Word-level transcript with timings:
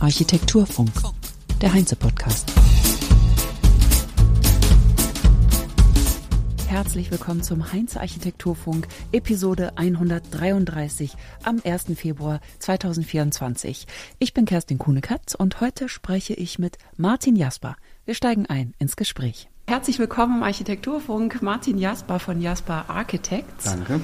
Architekturfunk, 0.00 0.90
der 1.60 1.74
Heinze-Podcast. 1.74 2.50
Herzlich 6.66 7.10
willkommen 7.10 7.42
zum 7.42 7.72
Heinze 7.74 8.00
Architekturfunk, 8.00 8.88
Episode 9.12 9.76
133 9.76 11.12
am 11.44 11.60
1. 11.62 11.88
Februar 11.94 12.40
2024. 12.60 13.86
Ich 14.18 14.32
bin 14.32 14.46
Kerstin 14.46 14.78
Kuhnekatz 14.78 15.34
und 15.34 15.60
heute 15.60 15.90
spreche 15.90 16.32
ich 16.32 16.58
mit 16.58 16.78
Martin 16.96 17.36
Jasper. 17.36 17.76
Wir 18.06 18.14
steigen 18.14 18.46
ein 18.46 18.72
ins 18.78 18.96
Gespräch. 18.96 19.50
Herzlich 19.66 19.98
willkommen 19.98 20.38
im 20.38 20.42
Architekturfunk, 20.42 21.42
Martin 21.42 21.76
Jasper 21.76 22.18
von 22.18 22.40
Jasper 22.40 22.86
Architects. 22.88 23.64
Danke. 23.64 24.00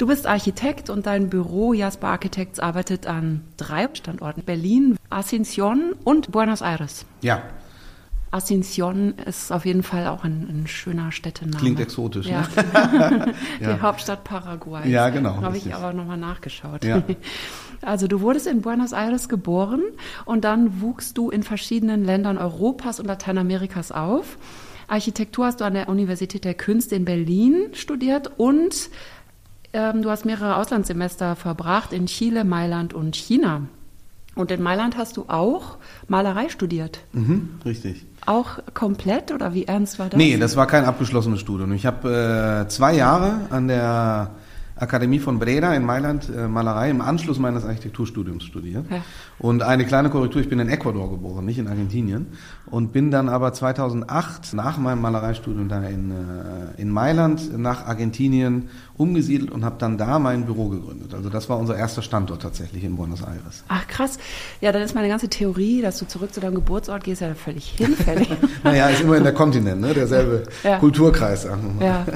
Du 0.00 0.06
bist 0.06 0.26
Architekt 0.26 0.88
und 0.88 1.04
dein 1.04 1.28
Büro 1.28 1.74
Jasper 1.74 2.08
Architects 2.08 2.58
arbeitet 2.58 3.06
an 3.06 3.42
drei 3.58 3.86
Standorten: 3.92 4.42
Berlin, 4.42 4.96
Asunción 5.10 5.92
und 6.04 6.32
Buenos 6.32 6.62
Aires. 6.62 7.04
Ja. 7.20 7.42
Asunción 8.30 9.18
ist 9.26 9.52
auf 9.52 9.66
jeden 9.66 9.82
Fall 9.82 10.06
auch 10.06 10.24
ein, 10.24 10.48
ein 10.48 10.66
schöner 10.68 11.12
Städtename. 11.12 11.60
Klingt 11.60 11.80
exotisch, 11.80 12.28
ja. 12.28 12.48
ne? 12.56 13.34
Die 13.60 13.64
Ja. 13.64 13.82
Hauptstadt 13.82 14.24
Paraguays. 14.24 14.86
Ja, 14.86 15.10
genau, 15.10 15.42
Habe 15.42 15.58
ich 15.58 15.74
aber 15.74 15.92
nochmal 15.92 16.16
nachgeschaut. 16.16 16.82
Ja. 16.82 17.02
Also 17.82 18.08
du 18.08 18.20
wurdest 18.20 18.46
in 18.46 18.60
Buenos 18.60 18.92
Aires 18.92 19.30
geboren 19.30 19.80
und 20.26 20.44
dann 20.44 20.82
wuchst 20.82 21.16
du 21.16 21.30
in 21.30 21.42
verschiedenen 21.42 22.04
Ländern 22.04 22.36
Europas 22.36 23.00
und 23.00 23.06
Lateinamerikas 23.06 23.90
auf. 23.90 24.36
Architektur 24.86 25.46
hast 25.46 25.60
du 25.60 25.64
an 25.64 25.72
der 25.72 25.88
Universität 25.88 26.44
der 26.44 26.52
Künste 26.54 26.94
in 26.96 27.06
Berlin 27.06 27.68
studiert 27.72 28.32
und 28.36 28.90
ähm, 29.72 30.02
du 30.02 30.10
hast 30.10 30.24
mehrere 30.24 30.56
Auslandssemester 30.56 31.36
verbracht 31.36 31.92
in 31.92 32.06
Chile, 32.06 32.44
Mailand 32.44 32.94
und 32.94 33.16
China. 33.16 33.62
Und 34.34 34.50
in 34.50 34.62
Mailand 34.62 34.96
hast 34.96 35.16
du 35.16 35.24
auch 35.28 35.76
Malerei 36.08 36.48
studiert. 36.48 37.00
Mhm, 37.12 37.50
richtig. 37.64 38.06
Auch 38.26 38.60
komplett 38.74 39.32
oder 39.32 39.54
wie 39.54 39.64
ernst 39.64 39.98
war 39.98 40.08
das? 40.08 40.18
Nee, 40.18 40.36
das 40.36 40.56
war 40.56 40.66
kein 40.66 40.84
abgeschlossenes 40.84 41.40
Studium. 41.40 41.72
Ich 41.72 41.84
habe 41.84 42.64
äh, 42.64 42.68
zwei 42.68 42.94
Jahre 42.94 43.40
an 43.50 43.68
der 43.68 44.30
Akademie 44.80 45.18
von 45.18 45.38
Breda 45.38 45.74
in 45.74 45.84
Mailand 45.84 46.28
äh, 46.34 46.48
Malerei 46.48 46.90
im 46.90 47.00
Anschluss 47.00 47.38
meines 47.38 47.64
Architekturstudiums 47.64 48.44
studiert. 48.44 48.86
Ja. 48.90 49.02
Und 49.38 49.62
eine 49.62 49.84
kleine 49.84 50.10
Korrektur, 50.10 50.40
ich 50.40 50.48
bin 50.48 50.58
in 50.58 50.68
Ecuador 50.68 51.10
geboren, 51.10 51.44
nicht 51.44 51.58
in 51.58 51.68
Argentinien. 51.68 52.26
Und 52.66 52.92
bin 52.92 53.10
dann 53.10 53.28
aber 53.28 53.52
2008 53.52 54.54
nach 54.54 54.78
meinem 54.78 55.00
Malereistudium 55.00 55.68
da 55.68 55.82
in, 55.82 56.10
äh, 56.10 56.80
in 56.80 56.90
Mailand 56.90 57.58
nach 57.58 57.86
Argentinien 57.86 58.68
umgesiedelt 58.96 59.50
und 59.50 59.64
habe 59.64 59.76
dann 59.78 59.98
da 59.98 60.18
mein 60.18 60.46
Büro 60.46 60.68
gegründet. 60.68 61.14
Also 61.14 61.28
das 61.28 61.48
war 61.48 61.58
unser 61.58 61.76
erster 61.76 62.02
Standort 62.02 62.42
tatsächlich 62.42 62.84
in 62.84 62.96
Buenos 62.96 63.22
Aires. 63.22 63.64
Ach 63.68 63.86
krass. 63.86 64.18
Ja, 64.60 64.72
dann 64.72 64.82
ist 64.82 64.94
meine 64.94 65.08
ganze 65.08 65.28
Theorie, 65.28 65.82
dass 65.82 65.98
du 65.98 66.06
zurück 66.06 66.32
zu 66.32 66.40
deinem 66.40 66.54
Geburtsort 66.54 67.04
gehst, 67.04 67.20
ja 67.20 67.34
völlig 67.34 67.70
hinfällig. 67.70 68.30
naja, 68.64 68.88
ist 68.88 69.02
immerhin 69.02 69.24
der 69.24 69.34
Kontinent, 69.34 69.80
ne? 69.80 69.94
derselbe 69.94 70.44
Ja. 70.62 70.78
Kulturkreis. 70.78 71.46
ja. 71.80 72.06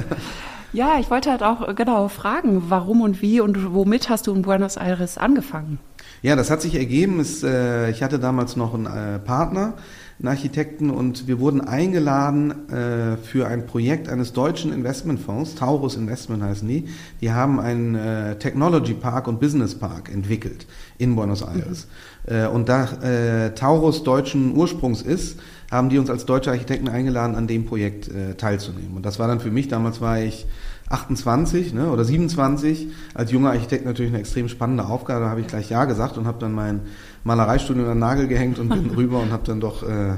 Ja, 0.75 0.99
ich 0.99 1.09
wollte 1.09 1.31
halt 1.31 1.41
auch 1.41 1.73
genau 1.73 2.09
fragen, 2.09 2.63
warum 2.67 2.99
und 2.99 3.21
wie 3.21 3.39
und 3.39 3.73
womit 3.73 4.09
hast 4.09 4.27
du 4.27 4.33
in 4.33 4.41
Buenos 4.41 4.75
Aires 4.75 5.17
angefangen? 5.17 5.79
Ja, 6.21 6.35
das 6.35 6.51
hat 6.51 6.61
sich 6.61 6.75
ergeben. 6.75 7.21
Es, 7.21 7.43
äh, 7.43 7.89
ich 7.91 8.03
hatte 8.03 8.19
damals 8.19 8.57
noch 8.57 8.73
einen 8.73 8.85
äh, 8.85 9.19
Partner, 9.19 9.75
einen 10.19 10.27
Architekten, 10.27 10.89
und 10.89 11.29
wir 11.29 11.39
wurden 11.39 11.61
eingeladen 11.61 12.67
äh, 12.69 13.15
für 13.15 13.47
ein 13.47 13.67
Projekt 13.67 14.09
eines 14.09 14.33
deutschen 14.33 14.73
Investmentfonds, 14.73 15.55
Taurus 15.55 15.95
Investment 15.95 16.43
heißen 16.43 16.67
die. 16.67 16.89
Die 17.21 17.31
haben 17.31 17.61
einen 17.61 17.95
äh, 17.95 18.37
Technology 18.37 18.95
Park 18.95 19.29
und 19.29 19.39
Business 19.39 19.75
Park 19.75 20.11
entwickelt 20.13 20.67
in 20.97 21.15
Buenos 21.15 21.41
Aires. 21.41 21.87
Äh, 22.25 22.47
und 22.47 22.67
da 22.67 22.83
äh, 23.01 23.55
Taurus 23.55 24.03
deutschen 24.03 24.57
Ursprungs 24.57 25.01
ist, 25.01 25.39
haben 25.71 25.89
die 25.89 25.97
uns 25.97 26.09
als 26.09 26.25
deutsche 26.25 26.51
Architekten 26.51 26.87
eingeladen, 26.87 27.35
an 27.35 27.47
dem 27.47 27.65
Projekt 27.65 28.07
äh, 28.07 28.35
teilzunehmen. 28.35 28.95
Und 28.95 29.05
das 29.05 29.19
war 29.19 29.27
dann 29.27 29.39
für 29.39 29.51
mich, 29.51 29.67
damals 29.67 30.01
war 30.01 30.19
ich 30.19 30.45
28 30.89 31.73
ne, 31.73 31.89
oder 31.89 32.03
27, 32.05 32.89
als 33.13 33.31
junger 33.31 33.51
Architekt 33.51 33.85
natürlich 33.85 34.11
eine 34.11 34.19
extrem 34.19 34.47
spannende 34.49 34.85
Aufgabe. 34.85 35.25
Da 35.25 35.29
habe 35.29 35.41
ich 35.41 35.47
gleich 35.47 35.69
Ja 35.69 35.85
gesagt 35.85 36.17
und 36.17 36.27
habe 36.27 36.39
dann 36.39 36.53
mein 36.53 36.81
Malereistudium 37.23 37.85
an 37.85 37.95
den 37.95 37.99
Nagel 37.99 38.27
gehängt 38.27 38.59
und 38.59 38.69
bin 38.69 38.89
rüber 38.95 39.19
und 39.19 39.31
habe 39.31 39.43
dann 39.45 39.59
doch 39.59 39.81
äh, 39.83 40.17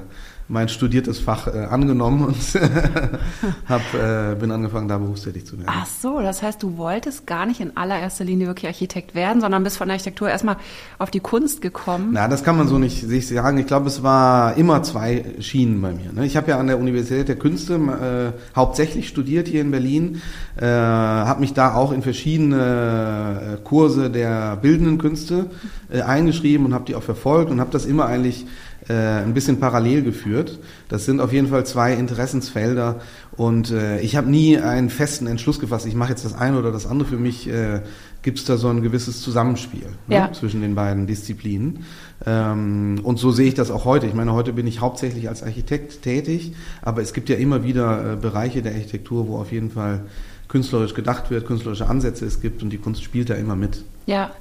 mein 0.50 0.70
studiertes 0.70 1.20
Fach 1.20 1.48
äh, 1.48 1.66
angenommen 1.66 2.26
und 2.26 2.38
hab, 3.68 3.82
äh, 3.94 4.36
bin 4.36 4.52
angefangen, 4.52 4.88
da 4.88 4.98
berufstätig 4.98 5.46
zu 5.46 5.58
werden. 5.58 5.70
Ach 5.70 5.86
so, 5.86 6.22
das 6.22 6.42
heißt, 6.42 6.64
du 6.64 6.78
wolltest 6.78 7.28
gar 7.28 7.46
nicht 7.46 7.60
in 7.60 7.76
allererster 7.76 8.24
Linie 8.24 8.48
wirklich 8.48 8.68
Architekt 8.68 9.14
werden, 9.14 9.42
sondern 9.42 9.64
bist 9.64 9.78
von 9.78 9.88
der 9.88 9.96
Architektur 9.96 10.30
erstmal 10.30 10.58
auf 11.00 11.12
die 11.12 11.20
Kunst 11.20 11.62
gekommen. 11.62 12.10
Na, 12.14 12.28
das 12.28 12.44
kann 12.44 12.58
man 12.58 12.68
so 12.68 12.80
nicht 12.80 13.02
sich 13.02 13.28
sagen. 13.28 13.58
Ich 13.58 13.68
glaube, 13.68 13.88
es 13.88 14.04
war 14.04 14.56
immer 14.56 14.84
zwei 14.84 15.26
Schienen 15.40 15.82
bei 15.82 15.92
mir. 15.92 16.14
Ne? 16.14 16.26
Ich 16.26 16.38
habe 16.38 16.52
ja 16.52 16.60
an 16.60 16.68
der 16.68 16.80
Universität 16.80 17.28
der 17.28 17.38
Künste 17.38 17.76
äh, 17.76 18.56
hauptsächlich 18.56 19.10
studiert 19.10 19.48
hier 19.48 19.62
in 19.62 19.72
Berlin, 19.72 20.22
äh, 20.56 20.66
habe 20.66 21.42
mich 21.42 21.54
da 21.54 21.74
auch 21.74 21.92
in 21.92 22.02
verschiedene 22.02 23.58
äh, 23.58 23.64
Kurse 23.64 24.10
der 24.10 24.56
bildenden 24.56 24.98
Künste 24.98 25.48
äh, 25.92 26.02
eingeschrieben 26.02 26.66
und 26.66 26.74
habe 26.74 26.86
die 26.86 26.96
auch 26.96 27.04
verfolgt 27.04 27.52
und 27.52 27.60
habe 27.60 27.72
das 27.72 27.86
immer 27.86 28.06
eigentlich 28.06 28.46
äh, 28.90 28.94
ein 28.94 29.34
bisschen 29.34 29.60
parallel 29.60 30.04
geführt. 30.04 30.60
Das 30.90 31.06
sind 31.06 31.20
auf 31.20 31.34
jeden 31.34 31.48
Fall 31.48 31.66
zwei 31.66 31.94
Interessensfelder 31.94 33.00
und 33.36 33.72
äh, 33.72 34.00
ich 34.02 34.16
habe 34.16 34.30
nie 34.30 34.58
einen 34.58 34.90
festen 34.90 35.28
Entschluss 35.28 35.60
gefasst, 35.60 35.86
ich 35.86 35.96
mache 35.96 36.10
jetzt 36.12 36.26
das 36.26 36.34
eine 36.36 36.58
oder 36.58 36.72
das 36.72 36.86
andere. 36.88 37.10
Für 37.10 37.18
mich 37.18 37.50
äh, 37.50 37.82
gibt 38.22 38.40
es 38.40 38.46
da 38.46 38.58
so 38.58 38.68
ein 38.70 38.82
gewisses 38.82 39.22
Zusammenspiel 39.22 39.88
ne, 40.08 40.16
Ja. 40.16 40.32
zwischen 40.34 40.62
den 40.62 40.76
beiden 40.76 41.08
Disziplinen. 41.08 41.86
Ähm, 42.26 43.00
und 43.04 43.20
so 43.20 43.32
sehe 43.32 43.48
ich 43.48 43.54
das 43.54 43.72
auch 43.72 43.86
heute. 43.86 44.08
Ich 44.08 44.14
meine, 44.14 44.34
heute 44.34 44.54
bin 44.54 44.68
ich 44.68 44.82
hauptsächlich 44.82 45.30
als 45.30 45.44
Architekt 45.44 46.02
tätig, 46.02 46.54
aber 46.82 47.02
es 47.02 47.14
gibt 47.14 47.30
ja 47.30 47.36
immer 47.36 47.64
wieder 47.64 48.14
äh, 48.14 48.16
Bereiche 48.16 48.62
der 48.62 48.74
Architektur, 48.74 49.28
wo 49.28 49.38
auf 49.38 49.52
jeden 49.52 49.72
Fall 49.72 50.06
künstlerisch 50.48 50.94
gedacht 50.94 51.30
wird, 51.30 51.46
künstlerische 51.46 51.88
Ansätze 51.88 52.26
es 52.26 52.42
gibt 52.42 52.64
und 52.64 52.70
die 52.70 52.78
Kunst 52.78 53.04
spielt 53.04 53.30
da 53.30 53.36
immer 53.36 53.56
mit. 53.56 53.84
Ja, 54.06 54.32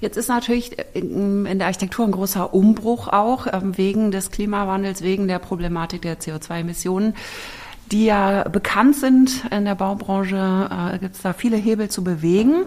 jetzt 0.00 0.16
ist 0.16 0.28
natürlich 0.28 0.76
in 0.94 1.46
in 1.46 1.58
der 1.58 1.66
Architektur 1.66 2.04
ein 2.04 2.12
großer 2.12 2.54
Umbruch 2.54 3.08
auch 3.08 3.46
ähm, 3.52 3.76
wegen 3.76 4.10
des 4.10 4.30
Klimawandels, 4.30 5.02
wegen 5.02 5.28
der 5.28 5.38
Problematik 5.38 6.02
der 6.02 6.18
CO2-Emissionen, 6.18 7.14
die 7.90 8.04
ja 8.06 8.44
bekannt 8.48 8.96
sind 8.96 9.44
in 9.50 9.64
der 9.64 9.74
Baubranche. 9.74 10.68
Äh, 10.94 10.98
Gibt 10.98 11.16
es 11.16 11.22
da 11.22 11.32
viele 11.32 11.56
Hebel 11.56 11.88
zu 11.88 12.04
bewegen. 12.04 12.66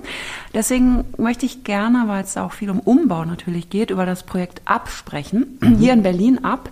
Deswegen 0.54 1.06
möchte 1.18 1.46
ich 1.46 1.64
gerne, 1.64 2.04
weil 2.08 2.24
es 2.24 2.38
auch 2.38 2.54
viel 2.54 2.70
um 2.70 2.80
Umbau 2.80 3.26
natürlich 3.26 3.70
geht, 3.70 3.92
über 3.92 4.06
das 4.06 4.24
Projekt 4.24 4.62
absprechen. 4.66 5.60
Hier 5.80 5.94
in 5.94 6.04
Berlin 6.04 6.44
ab. 6.44 6.70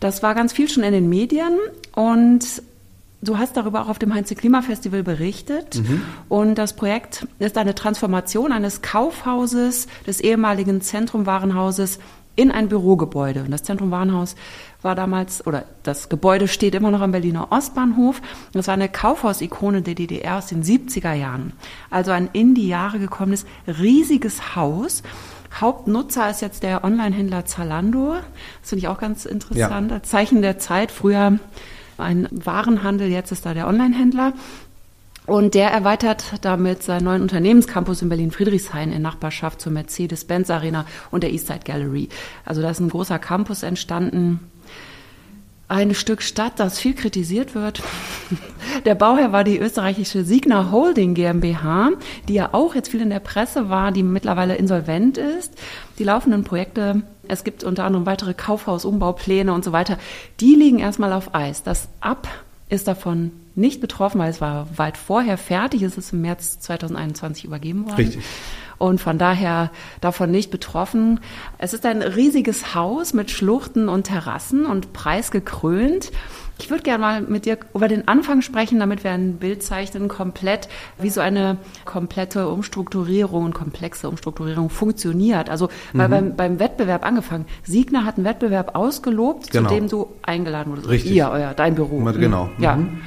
Das 0.00 0.22
war 0.22 0.34
ganz 0.34 0.52
viel 0.52 0.68
schon 0.68 0.84
in 0.84 0.92
den 0.92 1.08
Medien 1.08 1.58
und 1.94 2.62
Du 3.20 3.36
hast 3.36 3.56
darüber 3.56 3.82
auch 3.82 3.88
auf 3.88 3.98
dem 3.98 4.14
Heinze 4.14 4.34
Klima 4.34 4.62
Festival 4.62 5.02
berichtet. 5.02 5.76
Und 6.28 6.56
das 6.56 6.74
Projekt 6.74 7.26
ist 7.38 7.58
eine 7.58 7.74
Transformation 7.74 8.52
eines 8.52 8.80
Kaufhauses 8.82 9.88
des 10.06 10.20
ehemaligen 10.20 10.80
Zentrum 10.80 11.26
Warenhauses 11.26 11.98
in 12.36 12.52
ein 12.52 12.68
Bürogebäude. 12.68 13.42
Und 13.42 13.50
das 13.50 13.64
Zentrum 13.64 13.90
Warenhaus 13.90 14.36
war 14.80 14.94
damals, 14.94 15.44
oder 15.44 15.64
das 15.82 16.08
Gebäude 16.08 16.46
steht 16.46 16.76
immer 16.76 16.92
noch 16.92 17.00
am 17.00 17.10
Berliner 17.10 17.48
Ostbahnhof. 17.50 18.22
Das 18.52 18.68
war 18.68 18.74
eine 18.74 18.88
Kaufhausikone 18.88 19.82
der 19.82 19.96
DDR 19.96 20.38
aus 20.38 20.46
den 20.46 20.62
70er 20.62 21.14
Jahren. 21.14 21.52
Also 21.90 22.12
ein 22.12 22.30
in 22.32 22.54
die 22.54 22.68
Jahre 22.68 23.00
gekommenes 23.00 23.44
riesiges 23.66 24.54
Haus. 24.54 25.02
Hauptnutzer 25.60 26.30
ist 26.30 26.40
jetzt 26.40 26.62
der 26.62 26.84
Online-Händler 26.84 27.44
Zalando. 27.44 28.14
Das 28.60 28.70
finde 28.70 28.80
ich 28.80 28.88
auch 28.88 29.00
ganz 29.00 29.24
interessant. 29.24 29.90
Als 29.90 30.08
Zeichen 30.08 30.40
der 30.40 30.58
Zeit. 30.60 30.92
Früher 30.92 31.40
ein 31.98 32.28
Warenhandel, 32.30 33.08
jetzt 33.08 33.32
ist 33.32 33.46
da 33.46 33.54
der 33.54 33.66
Online-Händler. 33.66 34.32
Und 35.28 35.52
der 35.52 35.70
erweitert 35.70 36.24
damit 36.40 36.82
seinen 36.82 37.04
neuen 37.04 37.20
Unternehmenscampus 37.20 38.00
in 38.00 38.08
Berlin-Friedrichshain 38.08 38.92
in 38.92 39.02
Nachbarschaft 39.02 39.60
zur 39.60 39.72
Mercedes-Benz 39.72 40.48
Arena 40.48 40.86
und 41.10 41.22
der 41.22 41.32
Eastside 41.32 41.60
Gallery. 41.66 42.08
Also 42.46 42.62
da 42.62 42.70
ist 42.70 42.80
ein 42.80 42.88
großer 42.88 43.18
Campus 43.18 43.62
entstanden. 43.62 44.40
Ein 45.70 45.94
Stück 45.94 46.22
Stadt, 46.22 46.54
das 46.56 46.78
viel 46.78 46.94
kritisiert 46.94 47.54
wird. 47.54 47.82
Der 48.86 48.94
Bauherr 48.94 49.32
war 49.32 49.44
die 49.44 49.58
österreichische 49.58 50.24
Signa 50.24 50.70
Holding 50.72 51.12
GmbH, 51.12 51.90
die 52.26 52.34
ja 52.34 52.48
auch 52.52 52.74
jetzt 52.74 52.90
viel 52.90 53.02
in 53.02 53.10
der 53.10 53.20
Presse 53.20 53.68
war, 53.68 53.92
die 53.92 54.02
mittlerweile 54.02 54.56
insolvent 54.56 55.18
ist. 55.18 55.52
Die 55.98 56.04
laufenden 56.04 56.42
Projekte, 56.42 57.02
es 57.28 57.44
gibt 57.44 57.64
unter 57.64 57.84
anderem 57.84 58.06
weitere 58.06 58.34
Kaufhausumbaupläne 58.34 59.52
und 59.52 59.64
so 59.64 59.72
weiter, 59.72 59.98
die 60.40 60.54
liegen 60.54 60.78
erstmal 60.78 61.12
auf 61.12 61.34
Eis. 61.34 61.62
Das 61.62 61.88
Ab 62.00 62.28
ist 62.68 62.88
davon 62.88 63.32
nicht 63.54 63.80
betroffen, 63.80 64.20
weil 64.20 64.30
es 64.30 64.40
war 64.40 64.68
weit 64.76 64.96
vorher 64.96 65.38
fertig. 65.38 65.82
Es 65.82 65.98
ist 65.98 66.12
im 66.12 66.20
März 66.20 66.60
2021 66.60 67.44
übergeben 67.44 67.86
worden. 67.86 67.96
Richtig. 67.96 68.24
Und 68.78 69.00
von 69.00 69.18
daher 69.18 69.70
davon 70.00 70.30
nicht 70.30 70.50
betroffen. 70.50 71.20
Es 71.58 71.74
ist 71.74 71.84
ein 71.84 72.02
riesiges 72.02 72.74
Haus 72.74 73.12
mit 73.12 73.30
Schluchten 73.30 73.88
und 73.88 74.04
Terrassen 74.04 74.66
und 74.66 74.92
preisgekrönt. 74.92 76.12
Ich 76.60 76.70
würde 76.70 76.82
gerne 76.82 77.00
mal 77.00 77.20
mit 77.22 77.46
dir 77.46 77.58
über 77.72 77.88
den 77.88 78.08
Anfang 78.08 78.42
sprechen, 78.42 78.80
damit 78.80 79.04
wir 79.04 79.12
ein 79.12 79.36
Bild 79.36 79.62
zeichnen, 79.62 80.08
komplett, 80.08 80.68
wie 80.98 81.10
so 81.10 81.20
eine 81.20 81.56
komplette 81.84 82.48
Umstrukturierung 82.48 83.44
und 83.44 83.54
komplexe 83.54 84.08
Umstrukturierung 84.08 84.68
funktioniert. 84.68 85.50
Also, 85.50 85.68
weil 85.92 86.08
mhm. 86.08 86.12
beim, 86.12 86.36
beim 86.36 86.58
Wettbewerb 86.58 87.04
angefangen, 87.04 87.46
Siegner 87.62 88.04
hat 88.04 88.16
einen 88.16 88.24
Wettbewerb 88.24 88.74
ausgelobt, 88.74 89.50
genau. 89.50 89.68
zu 89.68 89.74
dem 89.74 89.88
du 89.88 90.08
eingeladen 90.22 90.70
wurdest. 90.70 90.88
Richtig. 90.88 91.12
Ihr, 91.12 91.30
euer, 91.30 91.54
dein 91.54 91.76
Büro. 91.76 92.00
Genau. 92.00 92.50
Ja. 92.58 92.76
Mhm. 92.76 93.00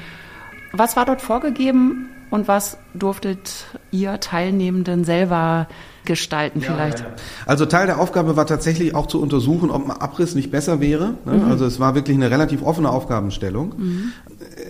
Was 0.71 0.95
war 0.95 1.05
dort 1.05 1.21
vorgegeben 1.21 2.09
und 2.29 2.47
was 2.47 2.77
durftet 2.93 3.65
ihr 3.91 4.19
Teilnehmenden 4.21 5.03
selber 5.03 5.67
gestalten 6.05 6.61
vielleicht. 6.61 6.99
Ja, 6.99 7.05
ja. 7.05 7.11
Also 7.45 7.65
Teil 7.65 7.85
der 7.85 7.99
Aufgabe 7.99 8.35
war 8.35 8.47
tatsächlich 8.47 8.95
auch 8.95 9.07
zu 9.07 9.21
untersuchen, 9.21 9.69
ob 9.69 9.85
ein 9.85 9.91
Abriss 9.91 10.35
nicht 10.35 10.51
besser 10.51 10.79
wäre. 10.79 11.15
Ne? 11.25 11.33
Mhm. 11.33 11.51
Also 11.51 11.65
es 11.65 11.79
war 11.79 11.95
wirklich 11.95 12.17
eine 12.17 12.31
relativ 12.31 12.63
offene 12.63 12.89
Aufgabenstellung. 12.89 13.73
Mhm. 13.77 14.13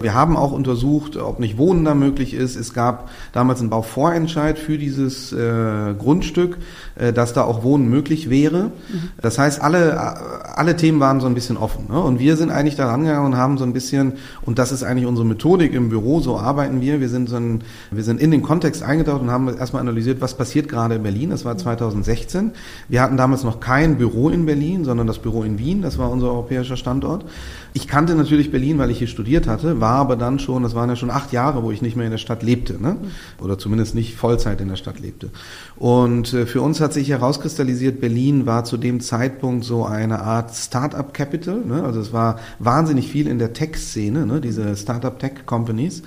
Wir 0.01 0.13
haben 0.13 0.35
auch 0.35 0.51
untersucht, 0.51 1.17
ob 1.17 1.39
nicht 1.39 1.57
Wohnen 1.57 1.85
da 1.85 1.93
möglich 1.93 2.33
ist. 2.33 2.55
Es 2.55 2.73
gab 2.73 3.09
damals 3.33 3.59
einen 3.59 3.69
Bauvorentscheid 3.69 4.57
für 4.57 4.77
dieses 4.77 5.31
äh, 5.31 5.93
Grundstück, 5.97 6.57
dass 7.13 7.33
da 7.33 7.43
auch 7.43 7.63
Wohnen 7.63 7.89
möglich 7.89 8.29
wäre. 8.29 8.65
Mhm. 8.65 9.09
Das 9.21 9.37
heißt, 9.37 9.61
alle, 9.61 10.57
alle 10.57 10.75
Themen 10.75 10.99
waren 10.99 11.19
so 11.19 11.27
ein 11.27 11.33
bisschen 11.33 11.57
offen. 11.57 11.85
Ne? 11.89 11.99
Und 11.99 12.19
wir 12.19 12.35
sind 12.35 12.51
eigentlich 12.51 12.75
da 12.75 12.87
rangegangen 12.87 13.25
und 13.25 13.37
haben 13.37 13.57
so 13.57 13.63
ein 13.63 13.73
bisschen, 13.73 14.13
und 14.41 14.59
das 14.59 14.71
ist 14.71 14.83
eigentlich 14.83 15.07
unsere 15.07 15.25
Methodik 15.25 15.73
im 15.73 15.89
Büro, 15.89 16.19
so 16.19 16.37
arbeiten 16.37 16.81
wir. 16.81 16.99
Wir 16.99 17.09
sind, 17.09 17.29
so 17.29 17.37
ein, 17.37 17.63
wir 17.91 18.03
sind 18.03 18.19
in 18.19 18.31
den 18.31 18.41
Kontext 18.41 18.83
eingetaucht 18.83 19.21
und 19.21 19.31
haben 19.31 19.47
erstmal 19.57 19.81
analysiert, 19.81 20.21
was 20.21 20.35
passiert 20.35 20.67
gerade 20.67 20.95
in 20.95 21.03
Berlin. 21.03 21.29
Das 21.29 21.45
war 21.45 21.57
2016. 21.57 22.51
Wir 22.89 23.01
hatten 23.01 23.17
damals 23.17 23.43
noch 23.43 23.59
kein 23.59 23.97
Büro 23.97 24.29
in 24.29 24.45
Berlin, 24.45 24.83
sondern 24.83 25.07
das 25.07 25.19
Büro 25.19 25.43
in 25.43 25.59
Wien. 25.59 25.81
Das 25.81 25.97
war 25.97 26.11
unser 26.11 26.27
europäischer 26.27 26.77
Standort. 26.77 27.25
Ich 27.73 27.87
kannte 27.87 28.15
natürlich 28.15 28.51
Berlin, 28.51 28.77
weil 28.79 28.91
ich 28.91 28.97
hier 28.97 29.07
studiert 29.07 29.47
hatte, 29.47 29.79
war 29.79 29.95
aber 29.95 30.17
dann 30.17 30.39
schon, 30.39 30.63
das 30.63 30.75
waren 30.75 30.89
ja 30.89 30.97
schon 30.97 31.09
acht 31.09 31.31
Jahre, 31.31 31.63
wo 31.63 31.71
ich 31.71 31.81
nicht 31.81 31.95
mehr 31.95 32.05
in 32.05 32.11
der 32.11 32.17
Stadt 32.17 32.43
lebte, 32.43 32.81
ne? 32.81 32.97
oder 33.41 33.57
zumindest 33.57 33.95
nicht 33.95 34.15
Vollzeit 34.15 34.59
in 34.59 34.67
der 34.67 34.75
Stadt 34.75 34.99
lebte. 34.99 35.29
Und 35.77 36.33
äh, 36.33 36.45
für 36.45 36.61
uns 36.61 36.80
hat 36.81 36.93
sich 36.93 37.09
herauskristallisiert, 37.09 38.01
Berlin 38.01 38.45
war 38.45 38.65
zu 38.65 38.77
dem 38.77 38.99
Zeitpunkt 38.99 39.63
so 39.63 39.85
eine 39.85 40.21
Art 40.21 40.53
Startup 40.55 41.13
Capital, 41.13 41.61
ne? 41.65 41.83
also 41.83 41.99
es 41.99 42.11
war 42.11 42.39
wahnsinnig 42.59 43.09
viel 43.11 43.27
in 43.27 43.39
der 43.39 43.53
Tech-Szene, 43.53 44.25
ne? 44.25 44.41
diese 44.41 44.75
Startup 44.75 45.17
Tech 45.17 45.45
Companies. 45.45 46.03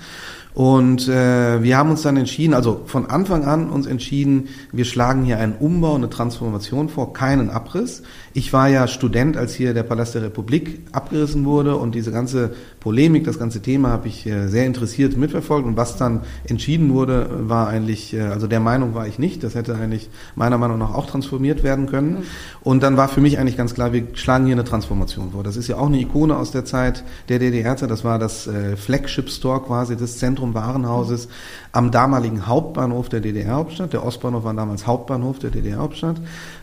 Und 0.55 1.09
äh, 1.09 1.61
wir 1.61 1.77
haben 1.77 1.89
uns 1.89 2.03
dann 2.03 2.15
entschieden, 2.15 2.53
also 2.53 2.83
von 2.85 3.07
Anfang 3.07 3.43
an 3.43 3.69
uns 3.69 3.85
entschieden, 3.85 4.47
wir 4.71 4.85
schlagen 4.85 5.25
hier 5.25 5.37
einen 5.37 5.55
Umbau, 5.59 5.95
eine 5.95 6.09
Transformation 6.09 6.87
vor, 6.87 7.11
keinen 7.11 7.49
Abriss. 7.49 8.03
Ich 8.37 8.53
war 8.53 8.67
ja 8.67 8.87
Student, 8.87 9.37
als 9.37 9.55
hier 9.55 9.73
der 9.73 9.83
Palast 9.83 10.13
der 10.13 10.21
Republik 10.21 10.81
abgerissen 10.91 11.45
wurde 11.45 11.77
und 11.77 11.95
diese 11.95 12.11
ganze 12.11 12.53
Polemik, 12.79 13.23
das 13.23 13.39
ganze 13.39 13.61
Thema 13.61 13.89
habe 13.89 14.09
ich 14.09 14.27
äh, 14.27 14.47
sehr 14.49 14.65
interessiert 14.65 15.17
mitverfolgt 15.17 15.65
und 15.65 15.77
was 15.77 15.97
dann 15.97 16.19
entschieden 16.45 16.93
wurde, 16.93 17.29
war 17.49 17.69
eigentlich, 17.69 18.13
äh, 18.13 18.21
also 18.21 18.47
der 18.47 18.59
Meinung 18.59 18.93
war 18.93 19.07
ich 19.07 19.19
nicht, 19.19 19.43
das 19.43 19.55
hätte 19.55 19.75
eigentlich 19.75 20.09
meiner 20.35 20.57
Meinung 20.57 20.77
nach 20.77 20.93
auch 20.93 21.07
transformiert 21.07 21.63
werden 21.63 21.87
können. 21.87 22.09
Mhm. 22.09 22.23
Und 22.61 22.83
dann 22.83 22.97
war 22.97 23.07
für 23.07 23.21
mich 23.21 23.39
eigentlich 23.39 23.55
ganz 23.57 23.73
klar, 23.73 23.93
wir 23.93 24.03
schlagen 24.13 24.45
hier 24.45 24.55
eine 24.55 24.65
Transformation 24.65 25.31
vor. 25.31 25.43
Das 25.43 25.55
ist 25.55 25.67
ja 25.69 25.77
auch 25.77 25.87
eine 25.87 25.99
Ikone 25.99 26.35
aus 26.35 26.51
der 26.51 26.65
Zeit 26.65 27.03
der 27.29 27.39
DDR, 27.39 27.75
das 27.75 28.03
war 28.03 28.19
das 28.19 28.47
äh, 28.47 28.75
Flagship 28.75 29.29
Store 29.29 29.61
quasi, 29.61 29.95
das 29.95 30.17
Zentrum 30.17 30.35
Zentrum 30.35 30.53
Warenhauses 30.53 31.29
am 31.75 31.91
damaligen 31.91 32.47
Hauptbahnhof 32.47 33.09
der 33.09 33.19
DDR-Hauptstadt. 33.19 33.91
Der 33.91 34.05
Ostbahnhof 34.05 34.45
war 34.45 34.53
damals 34.53 34.87
Hauptbahnhof 34.87 35.39
der 35.39 35.49
DDR-Hauptstadt. 35.51 36.15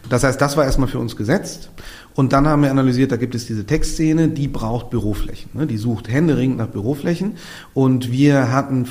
Das 0.09 0.25
heißt, 0.25 0.41
das 0.41 0.57
war 0.57 0.65
erstmal 0.65 0.89
für 0.89 0.99
uns 0.99 1.17
gesetzt. 1.17 1.71
Und 2.15 2.33
dann 2.33 2.49
haben 2.49 2.63
wir 2.63 2.71
analysiert, 2.71 3.13
da 3.13 3.17
gibt 3.17 3.35
es 3.35 3.47
diese 3.47 3.67
Textszene, 3.67 4.29
die 4.29 4.49
braucht 4.49 4.89
Büroflächen. 4.89 5.51
Ne? 5.53 5.67
Die 5.67 5.77
sucht 5.77 6.09
händeringend 6.09 6.57
nach 6.57 6.69
Büroflächen. 6.69 7.37
Und 7.75 8.11
wir 8.11 8.53
hatten 8.53 8.87